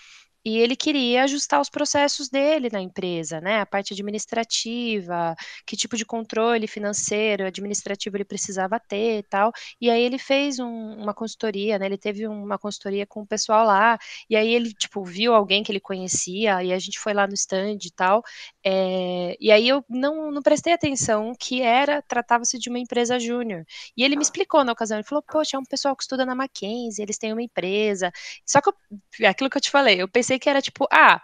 [0.49, 3.61] E ele queria ajustar os processos dele na empresa, né?
[3.61, 9.53] A parte administrativa, que tipo de controle financeiro, administrativo ele precisava ter e tal.
[9.79, 11.85] E aí ele fez um, uma consultoria, né?
[11.85, 13.99] Ele teve uma consultoria com o pessoal lá,
[14.31, 17.35] e aí ele, tipo, viu alguém que ele conhecia, e a gente foi lá no
[17.35, 18.23] stand e tal.
[18.65, 23.67] É, e aí eu não, não prestei atenção que era, tratava-se de uma empresa júnior.
[23.95, 26.35] E ele me explicou na ocasião, ele falou, poxa, é um pessoal que estuda na
[26.35, 28.11] Mackenzie, eles têm uma empresa.
[28.47, 31.21] Só que eu, aquilo que eu te falei, eu pensei que era tipo, ah,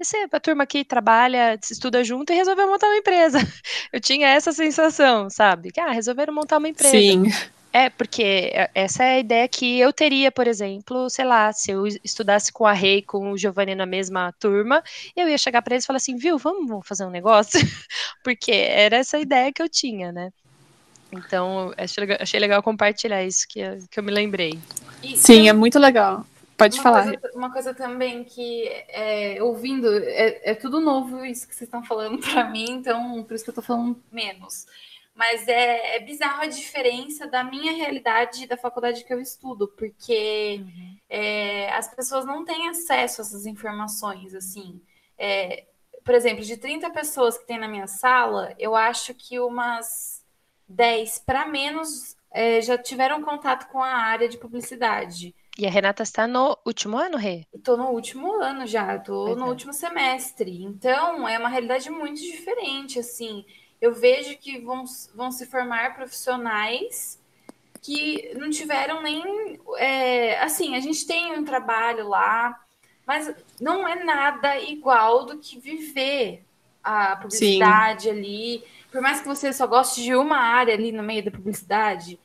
[0.00, 3.38] essa é a turma que trabalha, estuda junto e resolveu montar uma empresa.
[3.92, 5.70] Eu tinha essa sensação, sabe?
[5.70, 6.96] Que, ah, resolveram montar uma empresa.
[6.96, 7.24] Sim.
[7.72, 11.86] É, porque essa é a ideia que eu teria, por exemplo, sei lá, se eu
[11.86, 14.82] estudasse com a Rei, com o Giovanni na mesma turma,
[15.14, 17.60] eu ia chegar para eles e falar assim, viu, vamos fazer um negócio?
[18.24, 20.32] porque era essa ideia que eu tinha, né?
[21.12, 24.58] Então, achei legal, achei legal compartilhar isso que, que eu me lembrei.
[25.16, 26.26] Sim, é muito legal.
[26.60, 27.04] Pode uma falar.
[27.04, 31.82] Coisa, uma coisa também que, é, ouvindo, é, é, tudo novo isso que vocês estão
[31.82, 34.66] falando para mim, então por isso que eu estou falando menos.
[35.14, 40.60] Mas é, é bizarro a diferença da minha realidade da faculdade que eu estudo, porque
[40.62, 40.96] uhum.
[41.08, 44.82] é, as pessoas não têm acesso a essas informações, assim.
[45.18, 45.64] É,
[46.04, 50.22] por exemplo, de 30 pessoas que tem na minha sala, eu acho que umas
[50.68, 55.34] 10 para menos é, já tiveram contato com a área de publicidade.
[55.58, 57.46] E a Renata está no último ano, Rê?
[57.52, 59.48] Estou no último ano já, estou no é.
[59.48, 60.62] último semestre.
[60.62, 63.44] Então, é uma realidade muito diferente, assim.
[63.80, 64.84] Eu vejo que vão,
[65.14, 67.18] vão se formar profissionais
[67.82, 69.58] que não tiveram nem...
[69.76, 72.58] É, assim, a gente tem um trabalho lá,
[73.06, 76.44] mas não é nada igual do que viver
[76.82, 78.10] a publicidade Sim.
[78.10, 78.64] ali.
[78.90, 82.18] Por mais que você só goste de uma área ali no meio da publicidade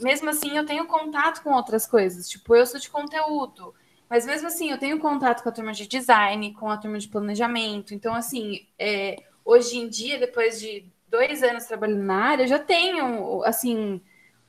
[0.00, 2.28] mesmo assim eu tenho contato com outras coisas.
[2.28, 3.74] Tipo, eu sou de conteúdo.
[4.08, 7.08] Mas mesmo assim, eu tenho contato com a turma de design, com a turma de
[7.08, 7.92] planejamento.
[7.92, 12.58] Então, assim, é, hoje em dia, depois de dois anos trabalhando na área, eu já
[12.58, 14.00] tenho, assim,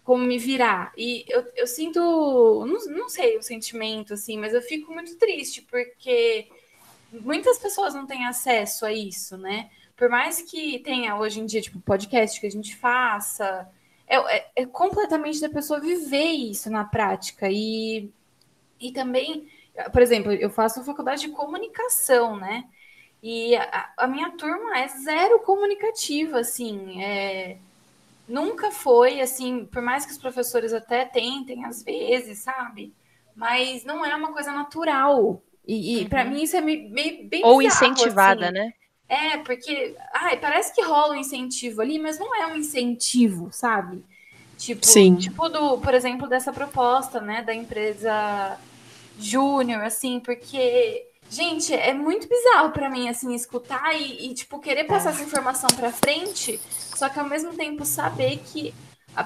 [0.04, 0.94] como me virar.
[0.96, 5.64] E eu, eu sinto, não, não sei o sentimento, assim, mas eu fico muito triste,
[5.64, 6.48] porque
[7.12, 9.70] muitas pessoas não têm acesso a isso, né?
[9.96, 13.68] Por mais que tenha hoje em dia, tipo, podcast que a gente faça,
[14.08, 17.50] é, é, é, completamente da pessoa viver isso na prática.
[17.52, 18.10] E,
[18.80, 19.48] e também,
[19.91, 22.63] por exemplo, eu faço faculdade de comunicação, né?
[23.22, 27.04] E a, a minha turma é zero comunicativa, assim.
[27.04, 27.58] É,
[28.28, 32.93] nunca foi, assim, por mais que os professores até tentem, às vezes, sabe?
[33.36, 35.41] Mas não é uma coisa natural.
[35.67, 36.10] E, e uhum.
[36.10, 38.54] para mim isso é meio, meio bem Ou bizarro, incentivada, assim.
[38.54, 38.74] né?
[39.10, 44.04] É, porque ai, parece que rola um incentivo ali, mas não é um incentivo, sabe?
[44.58, 45.15] Tipo, Sim.
[45.15, 48.58] tipo do, por exemplo, dessa proposta, né, da empresa
[49.17, 54.86] júnior, assim, porque Gente, é muito bizarro para mim, assim, escutar e, e, tipo, querer
[54.86, 56.60] passar essa informação para frente,
[56.96, 58.74] só que ao mesmo tempo saber que,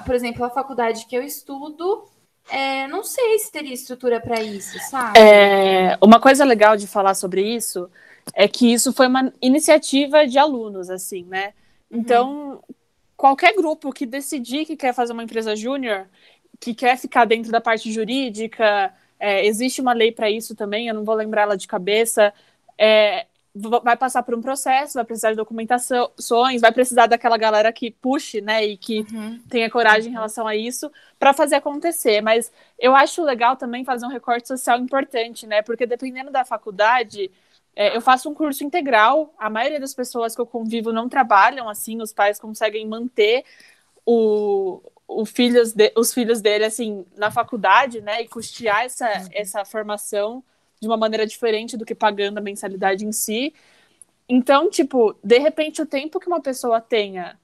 [0.04, 2.04] por exemplo, a faculdade que eu estudo,
[2.50, 5.16] é, não sei se teria estrutura para isso, sabe?
[5.16, 7.88] É, uma coisa legal de falar sobre isso
[8.34, 11.52] é que isso foi uma iniciativa de alunos, assim, né?
[11.90, 11.98] Uhum.
[11.98, 12.64] Então,
[13.16, 16.06] qualquer grupo que decidir que quer fazer uma empresa júnior,
[16.58, 20.94] que quer ficar dentro da parte jurídica, é, existe uma lei para isso também, eu
[20.94, 22.32] não vou lembrar ela de cabeça.
[22.78, 27.90] É, vai passar por um processo, vai precisar de documentações, vai precisar daquela galera que
[27.90, 29.38] puxe, né, e que uhum.
[29.48, 32.22] tenha coragem em relação a isso para fazer acontecer.
[32.22, 37.30] Mas eu acho legal também fazer um recorte social importante, né, porque dependendo da faculdade,
[37.74, 39.34] é, eu faço um curso integral.
[39.38, 43.44] A maioria das pessoas que eu convivo não trabalham assim, os pais conseguem manter
[44.04, 49.28] o, o filhos de, os filhos dele assim na faculdade, né, e custear essa, uhum.
[49.32, 50.44] essa formação
[50.80, 53.54] de uma maneira diferente do que pagando a mensalidade em si.
[54.28, 57.38] Então, tipo, de repente o tempo que uma pessoa tenha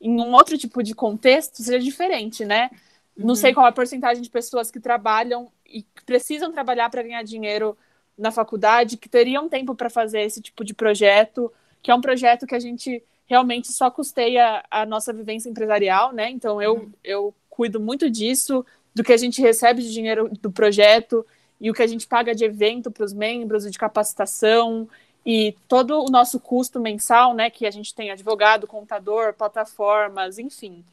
[0.00, 2.70] em um outro tipo de contexto seja diferente, né?
[3.16, 3.26] Uhum.
[3.26, 7.22] Não sei qual é a porcentagem de pessoas que trabalham e precisam trabalhar para ganhar
[7.22, 7.76] dinheiro
[8.18, 11.52] na faculdade, que teriam tempo para fazer esse tipo de projeto,
[11.82, 16.30] que é um projeto que a gente realmente só custeia a nossa vivência empresarial, né?
[16.30, 16.92] Então eu, uhum.
[17.04, 21.24] eu cuido muito disso, do que a gente recebe de dinheiro do projeto
[21.60, 24.88] e o que a gente paga de evento para os membros e de capacitação
[25.24, 27.50] e todo o nosso custo mensal, né?
[27.50, 30.84] Que a gente tem advogado, contador, plataformas, enfim.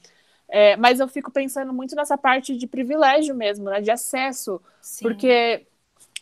[0.48, 3.82] É, mas eu fico pensando muito nessa parte de privilégio mesmo, né?
[3.82, 5.04] De acesso, Sim.
[5.04, 5.66] porque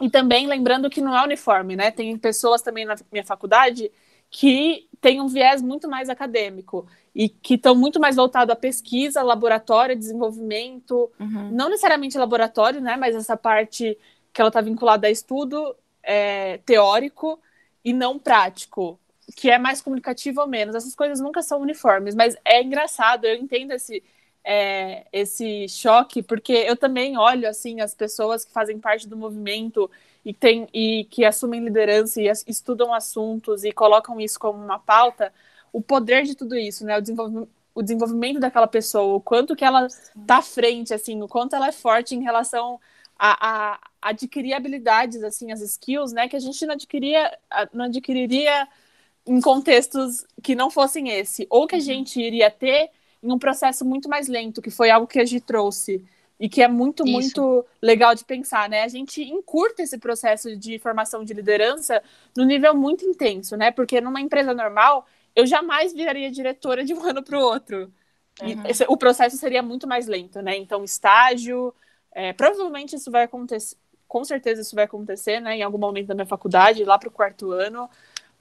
[0.02, 1.92] e também lembrando que não é uniforme, né?
[1.92, 3.92] Tem pessoas também na minha faculdade
[4.30, 9.22] que têm um viés muito mais acadêmico e que estão muito mais voltados à pesquisa,
[9.22, 11.52] laboratório, desenvolvimento, uhum.
[11.52, 13.96] não necessariamente laboratório, né, mas essa parte
[14.34, 17.40] que ela está vinculada a estudo é, teórico
[17.86, 19.00] e não prático,
[19.36, 20.74] que é mais comunicativo ou menos.
[20.74, 24.02] Essas coisas nunca são uniformes, mas é engraçado, eu entendo esse,
[24.44, 29.90] é, esse choque, porque eu também olho assim as pessoas que fazem parte do movimento
[30.26, 35.34] e, tem, e que assumem liderança e estudam assuntos e colocam isso como uma pauta,
[35.72, 36.98] o poder de tudo isso, né?
[36.98, 41.28] O desenvolvimento, o desenvolvimento daquela pessoa, o quanto que ela está à frente, assim, o
[41.28, 42.80] quanto ela é forte em relação
[43.18, 46.28] a, a, adquirir habilidades, assim, as skills, né?
[46.28, 47.38] Que a gente não adquiria,
[47.74, 48.68] não adquiriria
[49.26, 51.84] em contextos que não fossem esse, ou que a uhum.
[51.84, 52.92] gente iria ter
[53.24, 56.04] em um processo muito mais lento, que foi algo que a gente trouxe
[56.40, 57.12] e que é muito, Isso.
[57.14, 58.84] muito legal de pensar, né?
[58.84, 62.04] A gente encurta esse processo de formação de liderança
[62.36, 63.72] no nível muito intenso, né?
[63.72, 67.92] Porque numa empresa normal, eu jamais viraria diretora de um ano para o outro.
[68.42, 68.64] Uhum.
[68.68, 70.58] Esse, o processo seria muito mais lento, né?
[70.58, 71.74] Então, estágio,
[72.12, 75.56] é, provavelmente isso vai acontecer, com certeza isso vai acontecer, né?
[75.56, 77.90] Em algum momento da minha faculdade, lá para o quarto ano,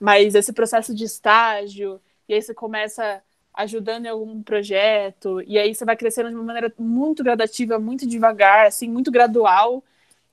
[0.01, 3.23] mas esse processo de estágio, e aí você começa
[3.55, 8.07] ajudando em algum projeto, e aí você vai crescendo de uma maneira muito gradativa, muito
[8.07, 9.85] devagar, assim, muito gradual.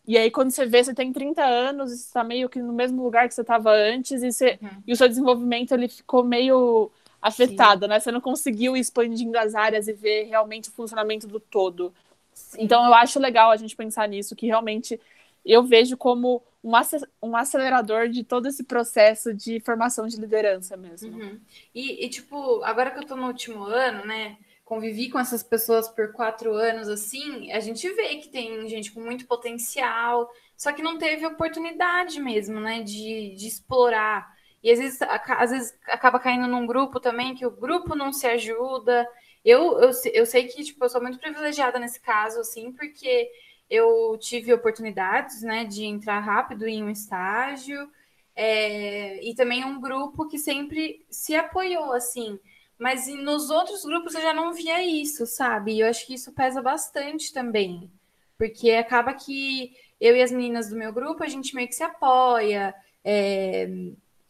[0.08, 3.04] E aí, quando você vê, você tem 30 anos, você está meio que no mesmo
[3.04, 4.70] lugar que você estava antes, e, você, uhum.
[4.88, 6.90] e o seu desenvolvimento ele ficou meio
[7.22, 7.90] afetado, Sim.
[7.90, 8.00] né?
[8.00, 11.94] Você não conseguiu ir expandindo as áreas e ver realmente o funcionamento do todo.
[12.34, 12.60] Sim.
[12.62, 15.00] Então, eu acho legal a gente pensar nisso, que realmente
[15.46, 21.18] eu vejo como um, acelerador de todo esse processo de formação de liderança mesmo.
[21.18, 21.40] Uhum.
[21.74, 24.38] E, e, tipo, agora que eu tô no último ano, né?
[24.66, 29.02] Convivi com essas pessoas por quatro anos, assim, a gente vê que tem gente com
[29.02, 32.84] muito potencial, só que não teve oportunidade mesmo, né?
[32.84, 34.38] De, de explorar.
[34.62, 38.28] E às vezes, às vezes acaba caindo num grupo também que o grupo não se
[38.28, 39.08] ajuda.
[39.44, 43.32] Eu, eu, eu sei que, tipo, eu sou muito privilegiada nesse caso, assim, porque
[43.70, 47.90] eu tive oportunidades, né, de entrar rápido em um estágio
[48.36, 52.40] é, e também um grupo que sempre se apoiou, assim.
[52.78, 55.74] Mas nos outros grupos eu já não via isso, sabe?
[55.74, 57.92] E eu acho que isso pesa bastante também,
[58.38, 61.84] porque acaba que eu e as meninas do meu grupo a gente meio que se
[61.84, 62.74] apoia.
[63.04, 63.68] É,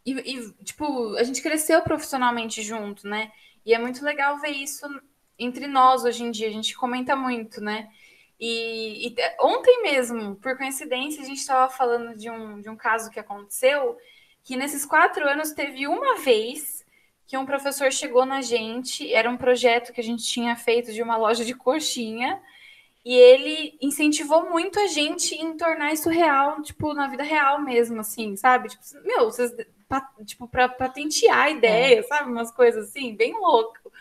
[0.06, 3.32] e, e, tipo, a gente cresceu profissionalmente junto, né?
[3.66, 4.88] E é muito legal ver isso
[5.38, 6.48] entre nós hoje em dia.
[6.48, 7.90] A gente comenta muito, né?
[8.40, 13.12] E, e, ontem mesmo, por coincidência, a gente estava falando de um, de um caso
[13.12, 13.98] que aconteceu,
[14.44, 16.86] que nesses quatro anos teve uma vez
[17.28, 21.04] que um professor chegou na gente, era um projeto que a gente tinha feito de
[21.04, 22.42] uma loja de coxinha,
[23.06, 28.00] e ele incentivou muito a gente em tornar isso real, tipo, na vida real mesmo,
[28.00, 28.70] assim, sabe?
[28.70, 29.52] Tipo, meu, vocês,
[30.26, 32.04] tipo, para patentear a ideia, é.
[32.04, 32.32] sabe?
[32.32, 33.92] Umas coisas assim, bem louco.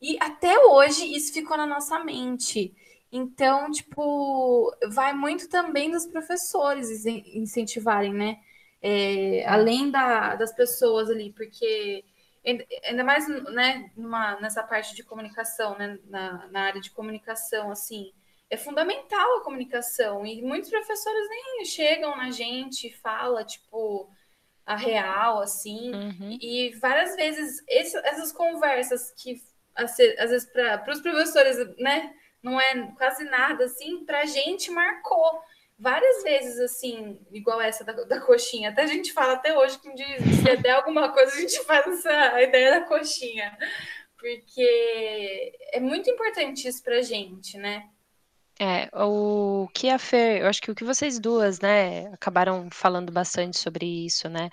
[0.00, 2.74] E até hoje isso ficou na nossa mente.
[3.12, 8.38] Então, tipo, vai muito também dos professores incentivarem, né?
[8.80, 12.02] É, além da, das pessoas ali, porque
[12.84, 18.12] ainda mais né, numa, nessa parte de comunicação, né, na, na área de comunicação, assim,
[18.50, 20.26] é fundamental a comunicação.
[20.26, 24.10] E muitos professores nem chegam na gente e fala, tipo,
[24.64, 25.92] a real, assim.
[25.94, 26.38] Uhum.
[26.40, 29.40] E várias vezes esse, essas conversas que
[29.74, 32.12] às vezes para os professores, né,
[32.42, 35.42] não é quase nada assim, para a gente marcou
[35.78, 38.70] várias vezes assim, igual essa da, da, coxinha.
[38.70, 42.42] Até a gente fala até hoje que se der alguma coisa, a gente faz essa
[42.42, 43.56] ideia da coxinha.
[44.16, 47.88] Porque é muito importante isso pra gente, né?
[48.64, 53.10] É, o que a Fer, eu acho que o que vocês duas, né, acabaram falando
[53.10, 54.50] bastante sobre isso, né,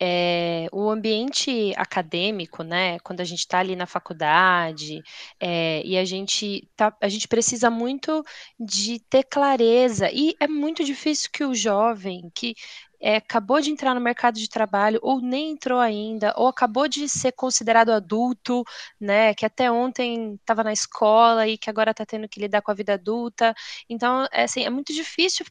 [0.00, 5.00] é, o ambiente acadêmico, né, quando a gente está ali na faculdade,
[5.38, 8.24] é, e a gente tá, a gente precisa muito
[8.58, 12.56] de ter clareza, e é muito difícil que o jovem, que
[13.02, 17.08] é, acabou de entrar no mercado de trabalho ou nem entrou ainda, ou acabou de
[17.08, 18.62] ser considerado adulto,
[19.00, 22.70] né, que até ontem estava na escola e que agora está tendo que lidar com
[22.70, 23.54] a vida adulta.
[23.88, 25.44] Então, é, assim, é muito difícil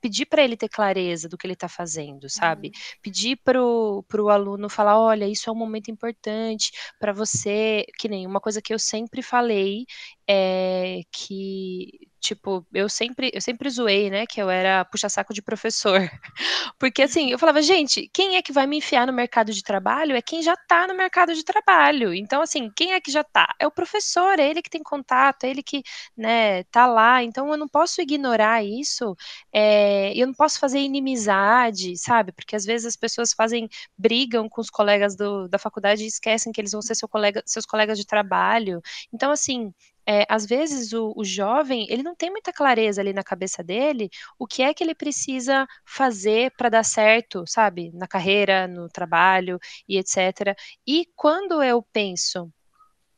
[0.00, 2.68] pedir para ele ter clareza do que ele está fazendo, sabe?
[2.68, 2.72] Uhum.
[3.02, 6.70] Pedir para o aluno falar, olha, isso é um momento importante
[7.00, 9.84] para você, que nem uma coisa que eu sempre falei
[10.28, 16.00] é que tipo, eu sempre, eu sempre zoei, né, que eu era puxa-saco de professor.
[16.78, 20.16] Porque assim, eu falava, gente, quem é que vai me enfiar no mercado de trabalho
[20.16, 22.12] é quem já tá no mercado de trabalho.
[22.14, 23.54] Então, assim, quem é que já tá?
[23.60, 25.82] É o professor, é ele que tem contato, é ele que,
[26.16, 27.22] né, tá lá.
[27.22, 29.16] Então, eu não posso ignorar isso,
[29.52, 32.32] é, eu não posso fazer inimizade, sabe?
[32.32, 36.52] Porque às vezes as pessoas fazem, brigam com os colegas do, da faculdade e esquecem
[36.52, 38.80] que eles vão ser seu colega, seus colegas de trabalho.
[39.12, 39.72] Então, assim,
[40.06, 44.08] é, às vezes o, o, jovem ele não tem muita clareza ali na cabeça dele
[44.38, 49.58] o que é que ele precisa fazer para dar certo, sabe, na carreira, no trabalho
[49.88, 50.56] e etc.
[50.86, 52.50] E quando eu penso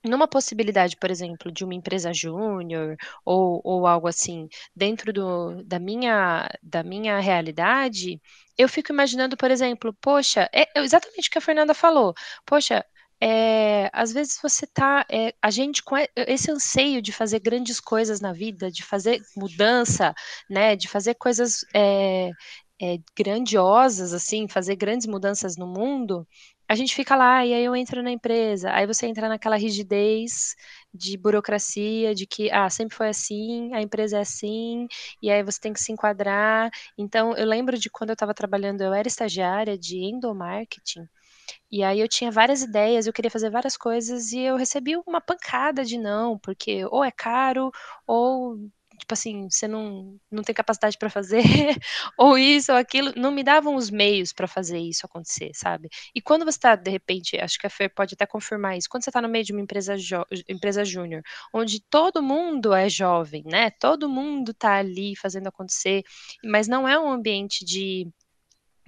[0.05, 5.79] numa possibilidade, por exemplo, de uma empresa júnior ou, ou algo assim, dentro do, da,
[5.79, 8.21] minha, da minha realidade,
[8.57, 12.15] eu fico imaginando, por exemplo, poxa, é exatamente o que a Fernanda falou.
[12.47, 12.85] Poxa,
[13.21, 18.21] é, às vezes você tá, é, a gente com esse anseio de fazer grandes coisas
[18.21, 20.15] na vida, de fazer mudança,
[20.49, 22.31] né, de fazer coisas é,
[23.17, 26.27] grandiosas, assim, fazer grandes mudanças no mundo,
[26.69, 30.55] a gente fica lá e aí eu entro na empresa, aí você entra naquela rigidez
[30.93, 34.87] de burocracia, de que ah, sempre foi assim, a empresa é assim,
[35.23, 36.71] e aí você tem que se enquadrar.
[36.97, 41.09] Então, eu lembro de quando eu estava trabalhando, eu era estagiária de endomarketing,
[41.71, 45.21] e aí eu tinha várias ideias, eu queria fazer várias coisas e eu recebi uma
[45.21, 47.71] pancada de não, porque ou é caro,
[48.07, 48.57] ou
[48.99, 51.43] tipo assim, você não, não tem capacidade para fazer,
[52.19, 55.89] ou isso ou aquilo, não me davam os meios para fazer isso acontecer, sabe?
[56.15, 59.05] E quando você está, de repente, acho que a Fer pode até confirmar isso, quando
[59.05, 59.95] você está no meio de uma empresa,
[60.49, 61.23] empresa júnior,
[61.55, 63.71] onde todo mundo é jovem, né?
[63.71, 66.03] Todo mundo está ali fazendo acontecer,
[66.45, 68.09] mas não é um ambiente de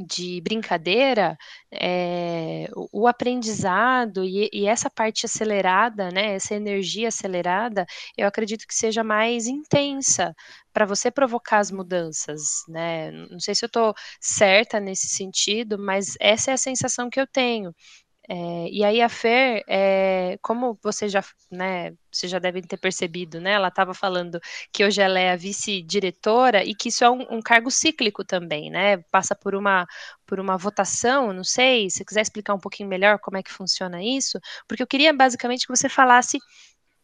[0.07, 1.37] de brincadeira,
[1.71, 7.87] é, o, aprendizado e, e, essa parte acelerada, né, essa energia acelerada,
[8.17, 10.35] eu acredito que seja mais intensa
[10.73, 13.11] para você provocar as mudanças, né?
[13.11, 17.27] Não sei se eu estou certa nesse sentido, mas essa é a sensação que eu
[17.27, 17.75] tenho.
[18.29, 23.41] É, e aí a Fer, é, como você já, né, vocês já devem ter percebido,
[23.41, 24.41] né, ela estava falando
[24.73, 28.71] que hoje ela é a vice-diretora e que isso é um, um, cargo cíclico também,
[28.71, 29.87] né, passa por uma,
[30.27, 34.03] por uma votação, não sei, se quiser explicar um pouquinho melhor como é que funciona
[34.03, 36.39] isso, porque eu queria basicamente que você falasse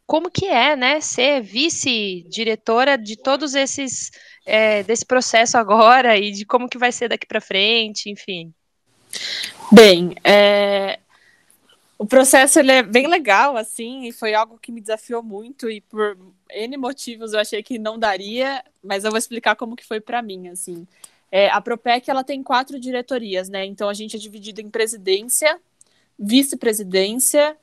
[0.06, 4.12] como que é, né, ser vice-diretora de todos esses,
[4.46, 8.54] é, desse processo agora e de como que vai ser daqui para frente, enfim.
[9.72, 11.00] Bem, é,
[11.98, 15.80] o processo ele é bem legal, assim, e foi algo que me desafiou muito, e
[15.80, 16.16] por
[16.50, 20.20] N motivos eu achei que não daria, mas eu vou explicar como que foi para
[20.20, 20.86] mim, assim.
[21.30, 23.64] É, a Propec, ela tem quatro diretorias, né?
[23.64, 25.58] Então, a gente é dividido em presidência,
[26.18, 27.56] vice-presidência,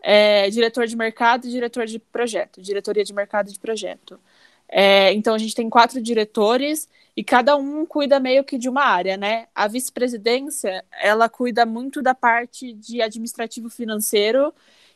[0.00, 4.20] é, diretor de mercado e diretor de projeto, diretoria de mercado e de projeto.
[4.68, 8.82] É, então, a gente tem quatro diretores e cada um cuida meio que de uma
[8.84, 9.46] área, né?
[9.54, 14.52] A vice-presidência, ela cuida muito da parte de administrativo financeiro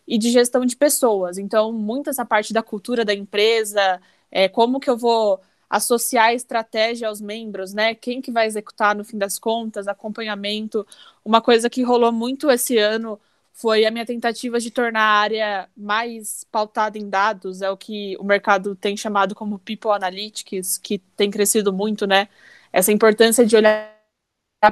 [0.06, 1.38] e de gestão de pessoas.
[1.38, 4.00] Então, muito essa parte da cultura da empresa,
[4.30, 7.94] é, como que eu vou associar a estratégia aos membros, né?
[7.94, 10.84] Quem que vai executar no fim das contas, acompanhamento.
[11.24, 13.20] Uma coisa que rolou muito esse ano
[13.52, 18.16] foi a minha tentativa de tornar a área mais pautada em dados, é o que
[18.18, 22.28] o mercado tem chamado como People Analytics, que tem crescido muito, né?
[22.72, 23.94] Essa importância de olhar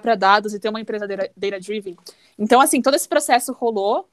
[0.02, 1.96] para dados e ter uma empresa data-driven.
[2.38, 4.08] Então, assim, todo esse processo rolou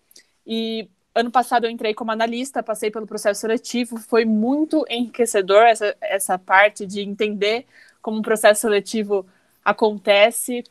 [0.45, 5.95] e ano passado eu entrei como analista, passei pelo processo seletivo, foi muito enriquecedor essa,
[6.01, 7.65] essa parte de entender
[8.01, 9.25] como um processo seletivo
[9.63, 10.63] acontece.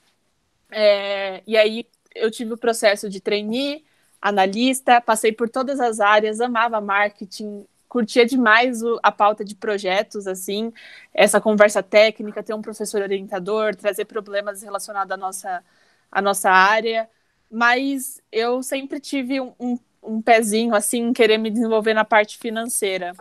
[0.71, 3.85] É, e aí eu tive o processo de trainee,
[4.21, 10.27] analista, passei por todas as áreas, amava marketing, curtia demais o, a pauta de projetos,
[10.27, 10.73] assim,
[11.13, 15.65] essa conversa técnica, ter um professor orientador, trazer problemas relacionados à nossa,
[16.11, 17.09] à nossa área,
[17.51, 23.13] mas eu sempre tive um, um, um pezinho, assim, querer me desenvolver na parte financeira.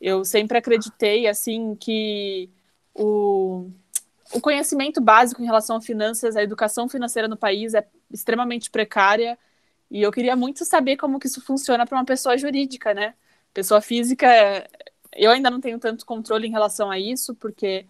[0.00, 2.48] Eu sempre acreditei, assim, que
[2.94, 3.68] o,
[4.32, 9.38] o conhecimento básico em relação a finanças, a educação financeira no país é extremamente precária,
[9.90, 13.14] e eu queria muito saber como que isso funciona para uma pessoa jurídica, né?
[13.52, 14.26] Pessoa física,
[15.12, 17.86] eu ainda não tenho tanto controle em relação a isso, porque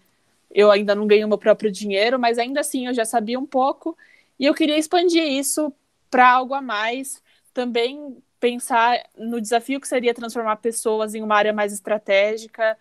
[0.51, 3.97] eu ainda não ganho meu próprio dinheiro, mas ainda assim eu já sabia um pouco
[4.39, 5.73] e eu queria expandir isso
[6.09, 7.21] para algo a mais,
[7.53, 12.77] também pensar no desafio que seria transformar pessoas em uma área mais estratégica.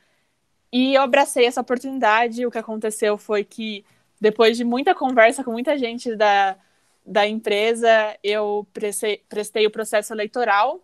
[0.73, 2.45] E eu abracei essa oportunidade.
[2.45, 3.85] O que aconteceu foi que
[4.21, 6.57] depois de muita conversa com muita gente da
[7.05, 10.81] da empresa, eu prestei, prestei o processo eleitoral.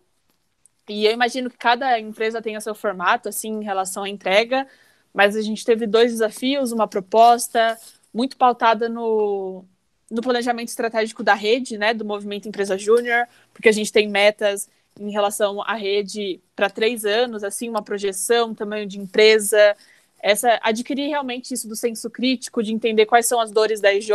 [0.87, 4.67] E eu imagino que cada empresa tenha seu formato, assim, em relação à entrega.
[5.13, 7.77] Mas a gente teve dois desafios, uma proposta
[8.13, 9.65] muito pautada no,
[10.09, 14.69] no planejamento estratégico da rede, né, do movimento Empresa Júnior, porque a gente tem metas
[14.99, 19.75] em relação à rede para três anos, assim, uma projeção, tamanho de empresa,
[20.21, 24.11] essa adquirir realmente isso do senso crítico, de entender quais são as dores da EJ.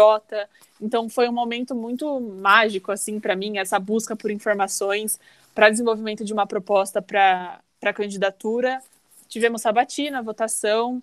[0.80, 5.18] Então foi um momento muito mágico assim para mim, essa busca por informações
[5.54, 8.80] para desenvolvimento de uma proposta para a candidatura.
[9.28, 11.02] Tivemos sabatina, votação,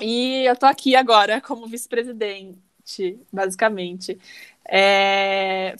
[0.00, 4.18] e eu estou aqui agora como vice-presidente, basicamente.
[4.68, 5.74] É...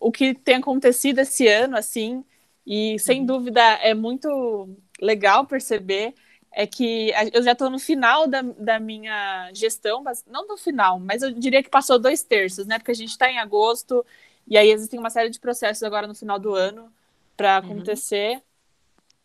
[0.00, 2.22] O que tem acontecido esse ano, assim,
[2.66, 3.26] e sem uhum.
[3.26, 4.68] dúvida é muito
[5.00, 6.14] legal perceber
[6.58, 10.98] é que eu já estou no final da, da minha gestão, mas não no final,
[10.98, 12.78] mas eu diria que passou dois terços, né?
[12.78, 14.02] Porque a gente está em agosto
[14.48, 16.90] e aí existem uma série de processos agora no final do ano
[17.36, 17.72] para uhum.
[17.72, 18.36] acontecer.
[18.36, 18.40] Uhum.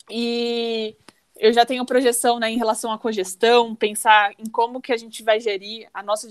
[0.10, 0.98] E
[1.38, 5.24] eu já tenho projeção né, em relação à cogestão, pensar em como que a gente
[5.24, 6.28] vai gerir, a nossa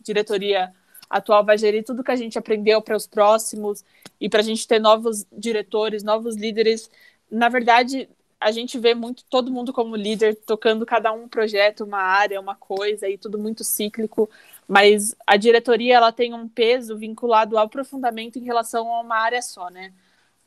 [0.00, 0.72] diretoria
[1.10, 3.84] atual vai gerir tudo que a gente aprendeu para os próximos
[4.18, 6.90] e para a gente ter novos diretores, novos líderes.
[7.30, 8.08] Na verdade,
[8.40, 12.54] a gente vê muito todo mundo como líder, tocando cada um projeto, uma área, uma
[12.54, 14.30] coisa, e tudo muito cíclico,
[14.66, 19.42] mas a diretoria ela tem um peso vinculado ao aprofundamento em relação a uma área
[19.42, 19.92] só, né?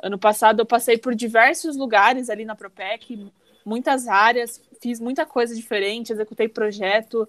[0.02, 3.32] Ano passado eu passei por diversos lugares ali na Propec,
[3.66, 7.28] muitas áreas, fiz muita coisa diferente, executei projeto,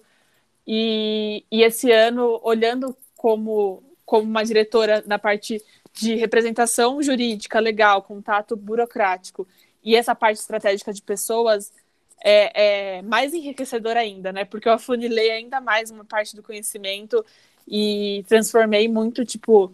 [0.65, 5.61] e, e esse ano, olhando como, como uma diretora na parte
[5.93, 9.47] de representação jurídica, legal, contato burocrático,
[9.83, 11.71] e essa parte estratégica de pessoas
[12.23, 14.45] é, é mais enriquecedora ainda, né?
[14.45, 17.23] Porque eu afunilei ainda mais uma parte do conhecimento
[17.67, 19.71] e transformei muito, tipo,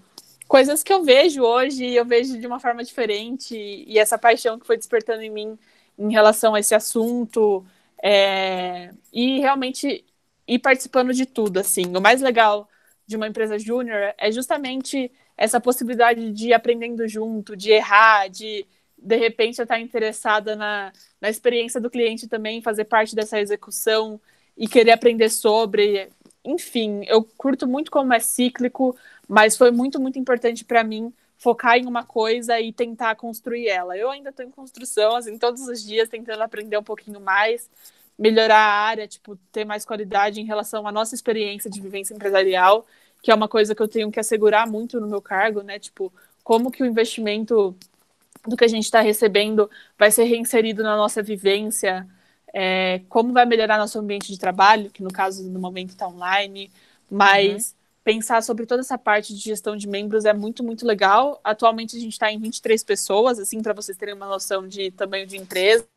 [0.48, 3.56] coisas que eu vejo hoje e eu vejo de uma forma diferente.
[3.56, 5.58] E essa paixão que foi despertando em mim
[5.98, 7.66] em relação a esse assunto.
[8.02, 10.06] É, e realmente
[10.48, 11.86] ir participando de tudo, assim.
[11.96, 12.68] O mais legal
[13.06, 18.66] de uma empresa júnior é justamente essa possibilidade de ir aprendendo junto, de errar, de
[19.02, 24.20] de repente estar interessada na, na experiência do cliente também, fazer parte dessa execução
[24.58, 26.10] e querer aprender sobre.
[26.44, 28.96] Enfim, eu curto muito como é cíclico,
[29.28, 33.98] mas foi muito, muito importante para mim focar em uma coisa e tentar construir ela.
[33.98, 37.70] Eu ainda estou em construção, assim, todos os dias tentando aprender um pouquinho mais,
[38.18, 42.86] melhorar a área, tipo, ter mais qualidade em relação à nossa experiência de vivência empresarial,
[43.22, 45.80] que é uma coisa que eu tenho que assegurar muito no meu cargo, né?
[45.80, 46.12] Tipo,
[46.44, 47.74] como que o investimento
[48.50, 52.08] do que a gente está recebendo vai ser reinserido na nossa vivência,
[52.54, 56.72] é, como vai melhorar nosso ambiente de trabalho, que no caso no momento está online,
[57.10, 57.78] mas uhum.
[58.04, 61.40] pensar sobre toda essa parte de gestão de membros é muito, muito legal.
[61.44, 65.26] Atualmente a gente está em 23 pessoas, assim, para vocês terem uma noção de tamanho
[65.26, 65.88] de empresa.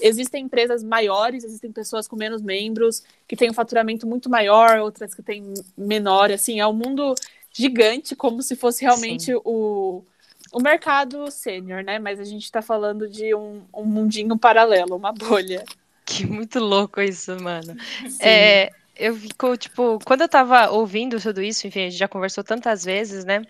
[0.00, 5.14] Existem empresas maiores, existem pessoas com menos membros, que têm um faturamento muito maior, outras
[5.14, 7.14] que têm menor, assim, é um mundo
[7.52, 9.40] gigante, como se fosse realmente Sim.
[9.44, 10.04] o
[10.52, 11.98] o mercado sênior, né?
[11.98, 15.64] Mas a gente está falando de um, um mundinho paralelo, uma bolha.
[16.04, 17.76] Que muito louco isso, mano.
[18.20, 22.42] É, eu fico, tipo, quando eu tava ouvindo tudo isso, enfim, a gente já conversou
[22.42, 23.42] tantas vezes, né?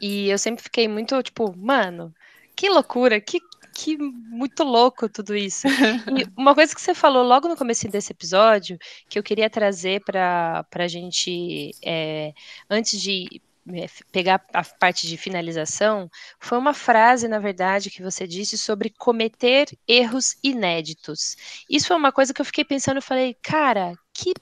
[0.00, 2.14] E eu sempre fiquei muito, tipo, mano,
[2.54, 3.40] que loucura, que,
[3.74, 5.66] que muito louco tudo isso.
[5.68, 10.02] E uma coisa que você falou logo no começo desse episódio, que eu queria trazer
[10.04, 12.34] para a gente, é,
[12.68, 13.40] antes de
[14.12, 16.08] pegar a parte de finalização,
[16.40, 21.36] foi uma frase, na verdade, que você disse sobre cometer erros inéditos.
[21.68, 24.32] Isso foi uma coisa que eu fiquei pensando, eu falei, cara, que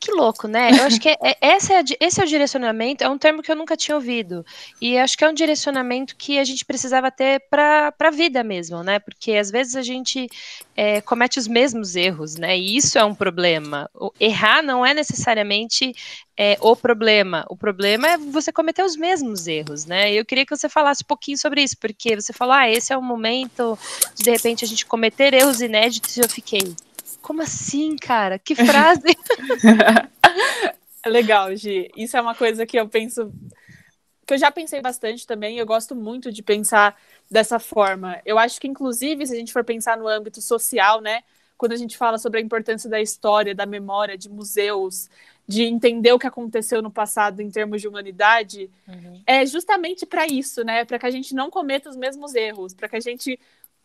[0.00, 0.70] que louco, né?
[0.70, 3.52] Eu acho que é, é, esse, é, esse é o direcionamento, é um termo que
[3.52, 4.44] eu nunca tinha ouvido.
[4.80, 8.82] E acho que é um direcionamento que a gente precisava ter para a vida mesmo,
[8.82, 8.98] né?
[8.98, 10.26] Porque às vezes a gente
[10.74, 12.58] é, comete os mesmos erros, né?
[12.58, 13.90] E isso é um problema.
[13.94, 15.92] O, errar não é necessariamente
[16.34, 17.44] é, o problema.
[17.50, 20.10] O problema é você cometer os mesmos erros, né?
[20.14, 22.96] Eu queria que você falasse um pouquinho sobre isso, porque você falou, ah, esse é
[22.96, 23.78] o momento
[24.16, 26.74] de, de repente, a gente cometer erros inéditos, e eu fiquei
[27.30, 28.40] como assim, cara?
[28.40, 29.04] Que frase!
[31.06, 31.88] Legal, Gi.
[31.96, 33.32] Isso é uma coisa que eu penso.
[34.26, 37.00] Que eu já pensei bastante também, eu gosto muito de pensar
[37.30, 38.20] dessa forma.
[38.26, 41.22] Eu acho que, inclusive, se a gente for pensar no âmbito social, né?
[41.56, 45.08] Quando a gente fala sobre a importância da história, da memória, de museus,
[45.46, 49.22] de entender o que aconteceu no passado em termos de humanidade, uhum.
[49.24, 50.84] é justamente para isso, né?
[50.84, 53.38] Para que a gente não cometa os mesmos erros, para que a gente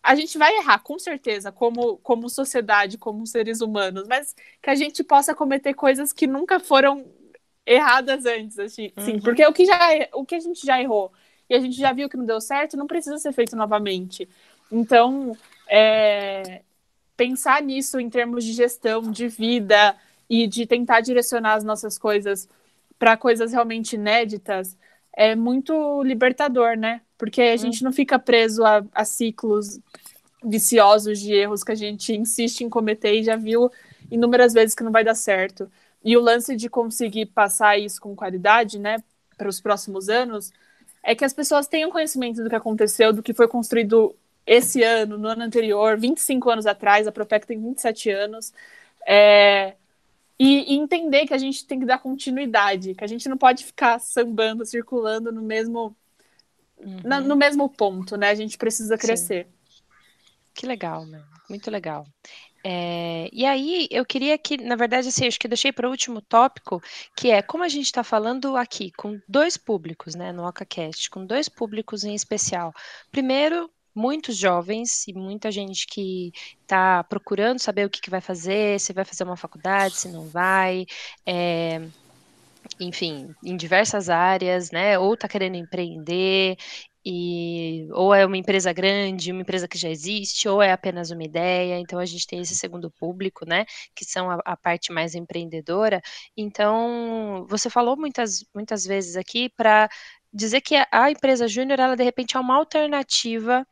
[0.05, 4.75] a gente vai errar, com certeza, como, como sociedade, como seres humanos, mas que a
[4.75, 7.05] gente possa cometer coisas que nunca foram
[7.65, 9.19] erradas antes, assim, uhum.
[9.19, 9.79] porque o que, já,
[10.13, 11.11] o que a gente já errou
[11.49, 14.29] e a gente já viu que não deu certo, não precisa ser feito novamente.
[14.71, 15.35] Então,
[15.67, 16.61] é,
[17.17, 19.95] pensar nisso em termos de gestão, de vida
[20.29, 22.47] e de tentar direcionar as nossas coisas
[22.99, 24.77] para coisas realmente inéditas
[25.15, 27.01] é muito libertador, né?
[27.17, 29.79] Porque a gente não fica preso a, a, ciclos
[30.43, 33.71] viciosos de erros que a gente insiste em cometer e já viu
[34.11, 35.71] inúmeras vezes que não vai dar certo.
[36.03, 38.97] E o lance de conseguir passar isso com qualidade, né,
[39.37, 40.51] para os próximos anos,
[41.01, 45.17] é que as pessoas tenham conhecimento do que aconteceu, do que foi construído esse ano,
[45.17, 48.53] no ano anterior, 25 anos atrás, a Propec tem 27 anos,
[49.07, 49.73] é,
[50.39, 53.63] e, e, entender que a gente tem que dar continuidade, que a gente não pode
[53.63, 55.95] ficar sambando, circulando no mesmo
[56.77, 56.99] uhum.
[57.03, 58.29] na, no mesmo ponto, né?
[58.29, 59.45] A gente precisa crescer.
[59.45, 59.83] Sim.
[60.53, 61.23] Que legal, né?
[61.49, 62.05] Muito legal.
[62.67, 65.91] É, e aí, eu queria que, na verdade, assim, acho que eu deixei para o
[65.91, 66.81] último tópico,
[67.15, 71.23] que é como a gente está falando aqui com dois públicos, né, no OcaCast, com
[71.25, 72.73] dois públicos em especial.
[73.11, 76.31] Primeiro, muitos jovens e muita gente que
[76.61, 80.27] está procurando saber o que, que, vai fazer, se vai fazer uma faculdade, se não
[80.27, 80.85] vai,
[81.25, 81.81] é,
[82.79, 84.99] enfim, em diversas áreas, né?
[84.99, 86.57] Ou está querendo empreender,
[87.05, 91.23] e ou é uma empresa grande, uma empresa que já existe, ou é apenas uma
[91.23, 91.79] ideia.
[91.79, 93.65] Então a gente tem esse segundo público, né?
[93.95, 96.01] Que são a, a parte mais empreendedora.
[96.35, 99.87] Então você falou muitas muitas vezes aqui para
[100.33, 103.65] dizer que a, empresa júnior, ela de repente é uma alternativa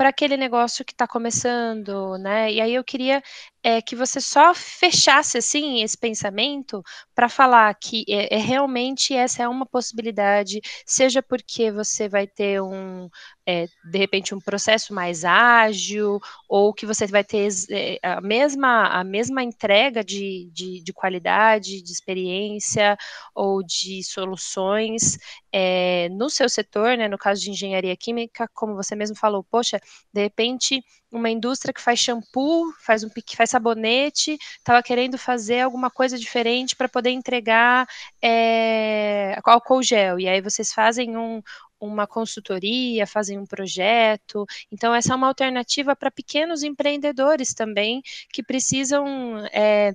[0.00, 2.50] para aquele negócio que está começando, né?
[2.50, 3.22] E aí eu queria
[3.62, 6.82] é, que você só fechasse assim esse pensamento
[7.14, 12.62] para falar que é, é, realmente essa é uma possibilidade, seja porque você vai ter
[12.62, 13.08] um
[13.46, 18.86] é, de repente um processo mais ágil ou que você vai ter é, a mesma
[18.88, 22.96] a mesma entrega de, de, de qualidade, de experiência
[23.34, 25.18] ou de soluções
[25.52, 27.08] é, no seu setor, né?
[27.08, 29.80] No caso de engenharia química, como você mesmo falou, poxa,
[30.12, 35.60] de repente uma indústria que faz shampoo, faz um que faz sabonete, estava querendo fazer
[35.60, 37.86] alguma coisa diferente para poder entregar
[38.22, 40.20] é, álcool gel.
[40.20, 41.42] E aí vocês fazem um,
[41.80, 44.46] uma consultoria, fazem um projeto.
[44.70, 48.02] Então, essa é uma alternativa para pequenos empreendedores também
[48.32, 49.44] que precisam.
[49.52, 49.94] É,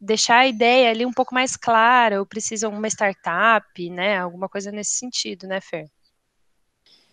[0.00, 4.16] deixar a ideia ali um pouco mais clara, ou precisam uma startup, né?
[4.16, 5.90] Alguma coisa nesse sentido, né, Fer?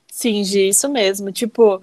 [0.10, 1.30] Sim, Gi, isso mesmo.
[1.32, 1.82] Tipo,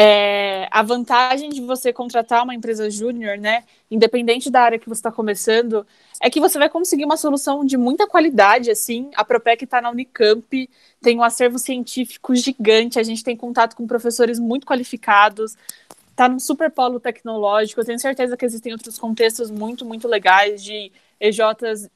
[0.00, 5.00] é, a vantagem de você contratar uma empresa júnior, né, independente da área que você
[5.00, 5.84] está começando,
[6.22, 9.10] é que você vai conseguir uma solução de muita qualidade, assim.
[9.16, 10.70] A Propec está na Unicamp,
[11.02, 15.56] tem um acervo científico gigante, a gente tem contato com professores muito qualificados,
[16.10, 17.80] está num super polo tecnológico.
[17.80, 21.90] Eu tenho certeza que existem outros contextos muito, muito legais de EJs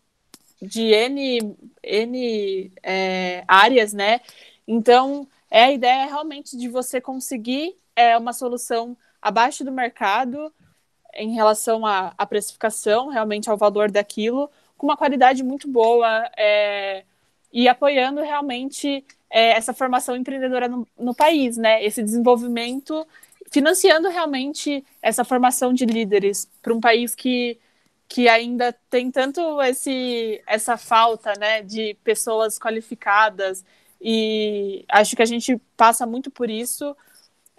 [0.61, 4.20] de N, N é, áreas, né?
[4.66, 10.53] Então, é a ideia realmente de você conseguir é uma solução abaixo do mercado
[11.14, 17.05] em relação à, à precificação, realmente ao valor daquilo, com uma qualidade muito boa é,
[17.53, 21.84] e apoiando realmente é, essa formação empreendedora no, no país, né?
[21.84, 23.07] Esse desenvolvimento,
[23.51, 27.59] financiando realmente essa formação de líderes para um país que,
[28.09, 33.64] que ainda tem tanto esse, essa falta né, de pessoas qualificadas
[34.01, 36.97] e acho que a gente passa muito por isso.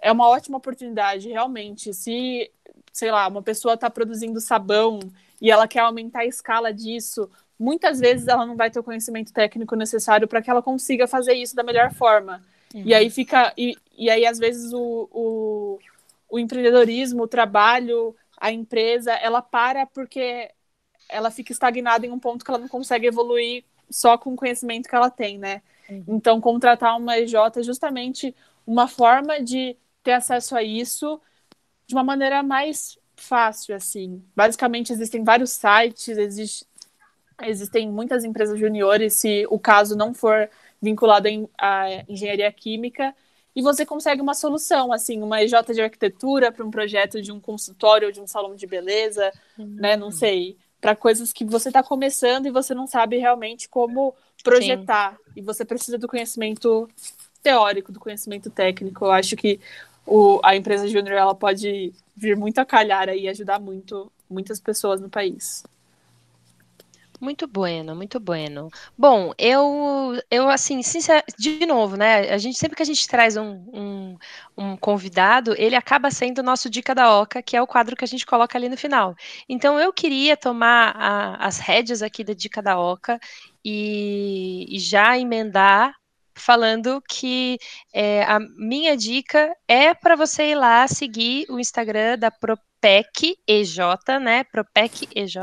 [0.04, 1.94] É uma ótima oportunidade, realmente.
[1.94, 2.50] Se,
[2.92, 5.00] sei lá, uma pessoa está produzindo sabão
[5.40, 9.32] e ela quer aumentar a escala disso, muitas vezes ela não vai ter o conhecimento
[9.32, 12.42] técnico necessário para que ela consiga fazer isso da melhor forma.
[12.74, 12.82] Uhum.
[12.84, 13.54] E aí fica.
[13.56, 15.78] E, e aí, às vezes, o, o,
[16.28, 20.50] o empreendedorismo, o trabalho, a empresa, ela para porque
[21.08, 24.86] ela fica estagnada em um ponto que ela não consegue evoluir só com o conhecimento
[24.86, 25.62] que ela tem, né?
[25.88, 26.04] Uhum.
[26.08, 28.34] Então, contratar uma EJ é justamente
[28.66, 29.74] uma forma de
[30.04, 31.20] ter acesso a isso
[31.86, 34.22] de uma maneira mais fácil, assim.
[34.36, 36.66] Basicamente, existem vários sites, existe,
[37.42, 40.48] existem muitas empresas juniores, se o caso não for
[40.80, 41.28] vinculado
[41.58, 43.14] à engenharia química,
[43.56, 47.40] e você consegue uma solução, assim, uma EJ de arquitetura para um projeto de um
[47.40, 49.76] consultório ou de um salão de beleza, uhum.
[49.78, 49.96] né?
[49.96, 55.12] Não sei para coisas que você está começando e você não sabe realmente como projetar.
[55.12, 55.32] Sim.
[55.36, 56.86] E você precisa do conhecimento
[57.42, 59.04] teórico, do conhecimento técnico.
[59.04, 59.60] Eu acho que
[60.06, 65.00] o, a empresa júnior ela pode vir muito a calhar e ajudar muito muitas pessoas
[65.00, 65.64] no país.
[67.20, 68.68] Muito bueno, muito bueno.
[68.98, 72.30] Bom, eu, eu assim, sincero, de novo, né?
[72.30, 74.18] A gente sempre que a gente traz um, um,
[74.58, 78.04] um, convidado, ele acaba sendo o nosso dica da Oca, que é o quadro que
[78.04, 79.16] a gente coloca ali no final.
[79.48, 83.18] Então, eu queria tomar a, as rédeas aqui da dica da Oca
[83.64, 85.94] e, e já emendar
[86.34, 87.58] falando que
[87.92, 93.38] é, a minha dica é para você ir lá seguir o Instagram da Pro Propec
[93.48, 93.78] EJ,
[94.20, 94.44] né?
[94.44, 95.36] Propec EJ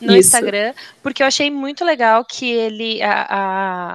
[0.00, 0.18] no Isso.
[0.18, 3.24] Instagram, porque eu achei muito legal que ele, a,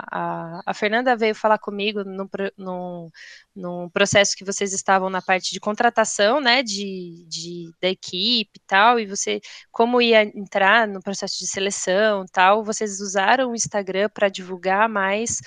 [0.09, 3.11] a, a Fernanda veio falar comigo no, no,
[3.53, 6.63] no processo que vocês estavam na parte de contratação, né?
[6.63, 12.23] De, de da equipe e tal, e você como ia entrar no processo de seleção
[12.31, 15.41] tal, vocês usaram o Instagram para divulgar mais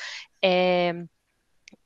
[0.45, 1.05] é,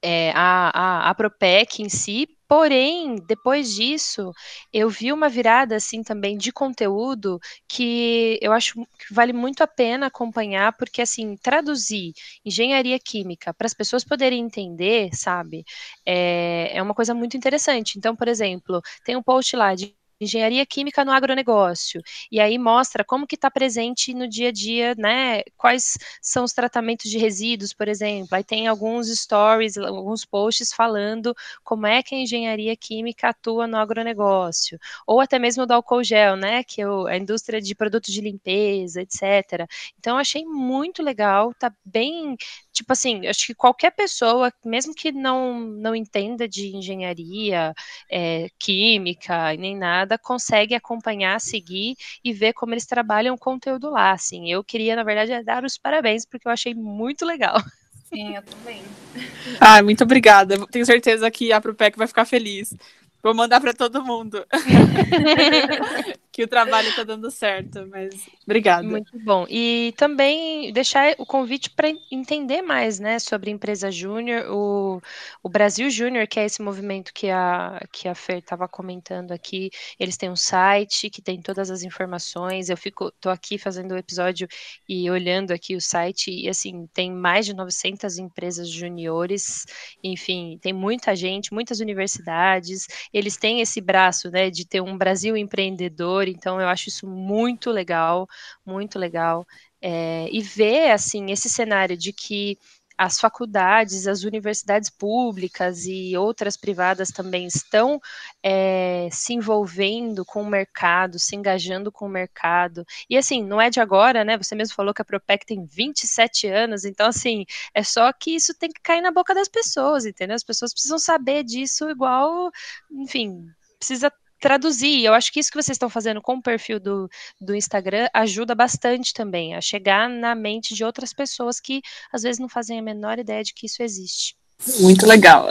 [0.03, 0.71] é, a,
[1.09, 4.33] a, a Propec em si, Porém, depois disso,
[4.73, 7.39] eu vi uma virada assim também de conteúdo
[7.69, 13.67] que eu acho que vale muito a pena acompanhar, porque assim, traduzir engenharia química para
[13.67, 15.63] as pessoas poderem entender, sabe,
[16.07, 17.99] é, é uma coisa muito interessante.
[17.99, 22.01] Então, por exemplo, tem um post lá de engenharia química no agronegócio.
[22.31, 25.43] E aí mostra como que está presente no dia a dia, né?
[25.57, 28.29] Quais são os tratamentos de resíduos, por exemplo.
[28.33, 33.77] Aí tem alguns stories, alguns posts falando como é que a engenharia química atua no
[33.77, 34.79] agronegócio.
[35.07, 36.63] Ou até mesmo do álcool gel, né?
[36.65, 39.67] Que é a indústria de produtos de limpeza, etc.
[39.99, 42.37] Então achei muito legal, tá bem
[42.79, 47.75] tipo assim, acho que qualquer pessoa, mesmo que não, não entenda de engenharia,
[48.11, 54.13] é, química nem nada, consegue acompanhar, seguir e ver como eles trabalham o conteúdo lá.
[54.13, 57.61] Assim, eu queria, na verdade, dar os parabéns, porque eu achei muito legal.
[58.09, 58.83] Sim, eu também.
[59.61, 60.67] Ah, muito obrigada.
[60.67, 62.75] Tenho certeza que a Propec vai ficar feliz.
[63.23, 64.47] Vou mandar para todo mundo.
[66.39, 68.87] que o trabalho está dando certo, mas obrigada.
[68.87, 69.45] Muito bom.
[69.51, 75.03] E também deixar o convite para entender mais, né, sobre empresa júnior, o,
[75.43, 79.69] o Brasil Júnior, que é esse movimento que a, que a Fer estava comentando aqui,
[79.99, 82.69] eles têm um site que tem todas as informações.
[82.69, 84.47] Eu fico, tô aqui fazendo o episódio
[84.89, 89.67] e olhando aqui o site e assim, tem mais de 900 empresas juniores,
[90.05, 92.87] enfim, tem muita gente, muitas universidades.
[93.13, 97.71] Eles têm esse braço, né, de ter um Brasil empreendedor então eu acho isso muito
[97.71, 98.29] legal,
[98.65, 99.47] muito legal.
[99.81, 102.59] É, e ver assim esse cenário de que
[102.99, 108.01] as faculdades, as universidades públicas e outras privadas também estão
[108.43, 112.85] é, se envolvendo com o mercado, se engajando com o mercado.
[113.09, 114.37] E assim, não é de agora, né?
[114.37, 118.53] Você mesmo falou que a Propec tem 27 anos, então assim, é só que isso
[118.59, 120.35] tem que cair na boca das pessoas, entendeu?
[120.35, 122.51] As pessoas precisam saber disso igual,
[122.91, 123.47] enfim,
[123.79, 125.05] precisa traduzir.
[125.05, 127.09] Eu acho que isso que vocês estão fazendo com o perfil do,
[127.41, 131.83] do Instagram ajuda bastante também a chegar na mente de outras pessoas que
[132.13, 134.37] às vezes não fazem a menor ideia de que isso existe.
[134.81, 135.49] Muito legal.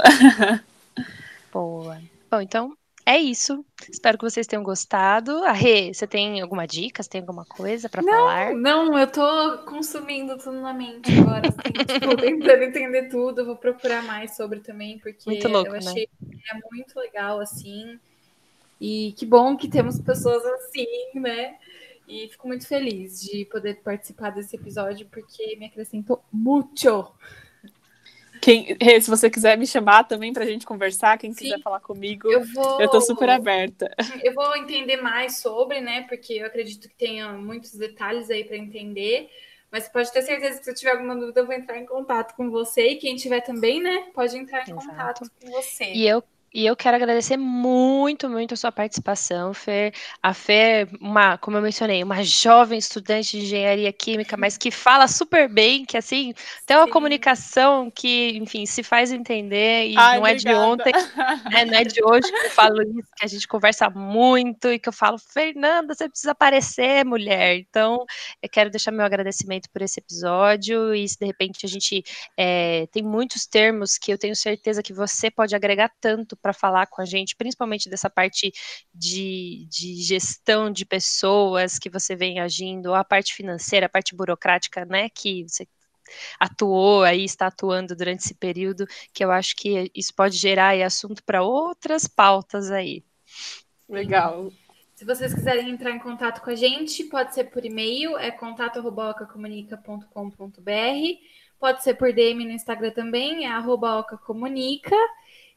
[1.51, 2.01] Boa.
[2.29, 2.77] Bom, então
[3.07, 3.65] é isso.
[3.89, 5.37] Espero que vocês tenham gostado.
[5.45, 7.01] A Rê, você tem alguma dica?
[7.01, 8.53] Você tem alguma coisa para falar?
[8.53, 11.47] Não, eu tô consumindo tudo na mente agora.
[11.47, 13.45] Assim, tipo, tentando entender tudo.
[13.45, 15.79] vou procurar mais sobre também, porque muito louco, eu né?
[15.79, 16.37] achei né?
[16.51, 17.97] é muito legal, assim.
[18.79, 21.57] E que bom que temos pessoas assim, né?
[22.07, 27.11] E fico muito feliz de poder participar desse episódio, porque me acrescentou muito.
[28.41, 31.79] Quem, se você quiser me chamar também para a gente conversar, quem Sim, quiser falar
[31.81, 33.89] comigo, eu, vou, eu tô super aberta.
[34.23, 36.03] Eu vou entender mais sobre, né?
[36.07, 39.29] Porque eu acredito que tenha muitos detalhes aí para entender.
[39.71, 42.35] Mas pode ter certeza que se eu tiver alguma dúvida, eu vou entrar em contato
[42.35, 42.87] com você.
[42.89, 44.87] E quem tiver também, né, pode entrar em Exato.
[44.87, 45.93] contato com você.
[45.93, 46.23] E eu
[46.57, 49.93] e eu quero agradecer muito, muito a sua participação, Fer.
[50.23, 55.07] A Fer, uma, como eu mencionei, uma jovem estudante de engenharia química, mas que fala
[55.07, 56.33] super bem, que assim,
[56.65, 56.91] tem uma Sim.
[56.91, 60.91] comunicação que, enfim, se faz entender e Ai, não é de ontem,
[61.51, 64.79] né, não é de hoje que eu falo isso, que a gente conversa muito e
[64.79, 67.57] que eu falo, Fernanda, você precisa aparecer, mulher.
[67.57, 68.03] Então,
[68.41, 72.03] eu quero deixar meu agradecimento por esse episódio e se de repente a gente
[72.35, 76.87] é, tem muitos termos que eu tenho certeza que você pode agregar tanto para falar
[76.87, 78.53] com a gente, principalmente dessa parte
[78.93, 84.85] de, de gestão de pessoas que você vem agindo, a parte financeira, a parte burocrática,
[84.85, 85.67] né, que você
[86.39, 90.81] atuou aí, está atuando durante esse período, que eu acho que isso pode gerar aí,
[90.81, 93.03] assunto para outras pautas aí.
[93.89, 94.49] Legal.
[94.95, 100.61] Se vocês quiserem entrar em contato com a gente, pode ser por e-mail, é contato.ocacomunica.com.br,
[101.59, 104.95] pode ser por DM no Instagram também, é arroba ocacomunica.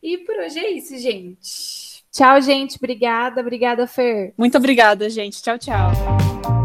[0.02, 2.02] E por hoje é isso, gente.
[2.10, 2.76] Tchau, gente.
[2.76, 3.40] Obrigada.
[3.40, 4.34] Obrigada, Fer.
[4.36, 5.42] Muito obrigada, gente.
[5.42, 6.59] Tchau, tchau.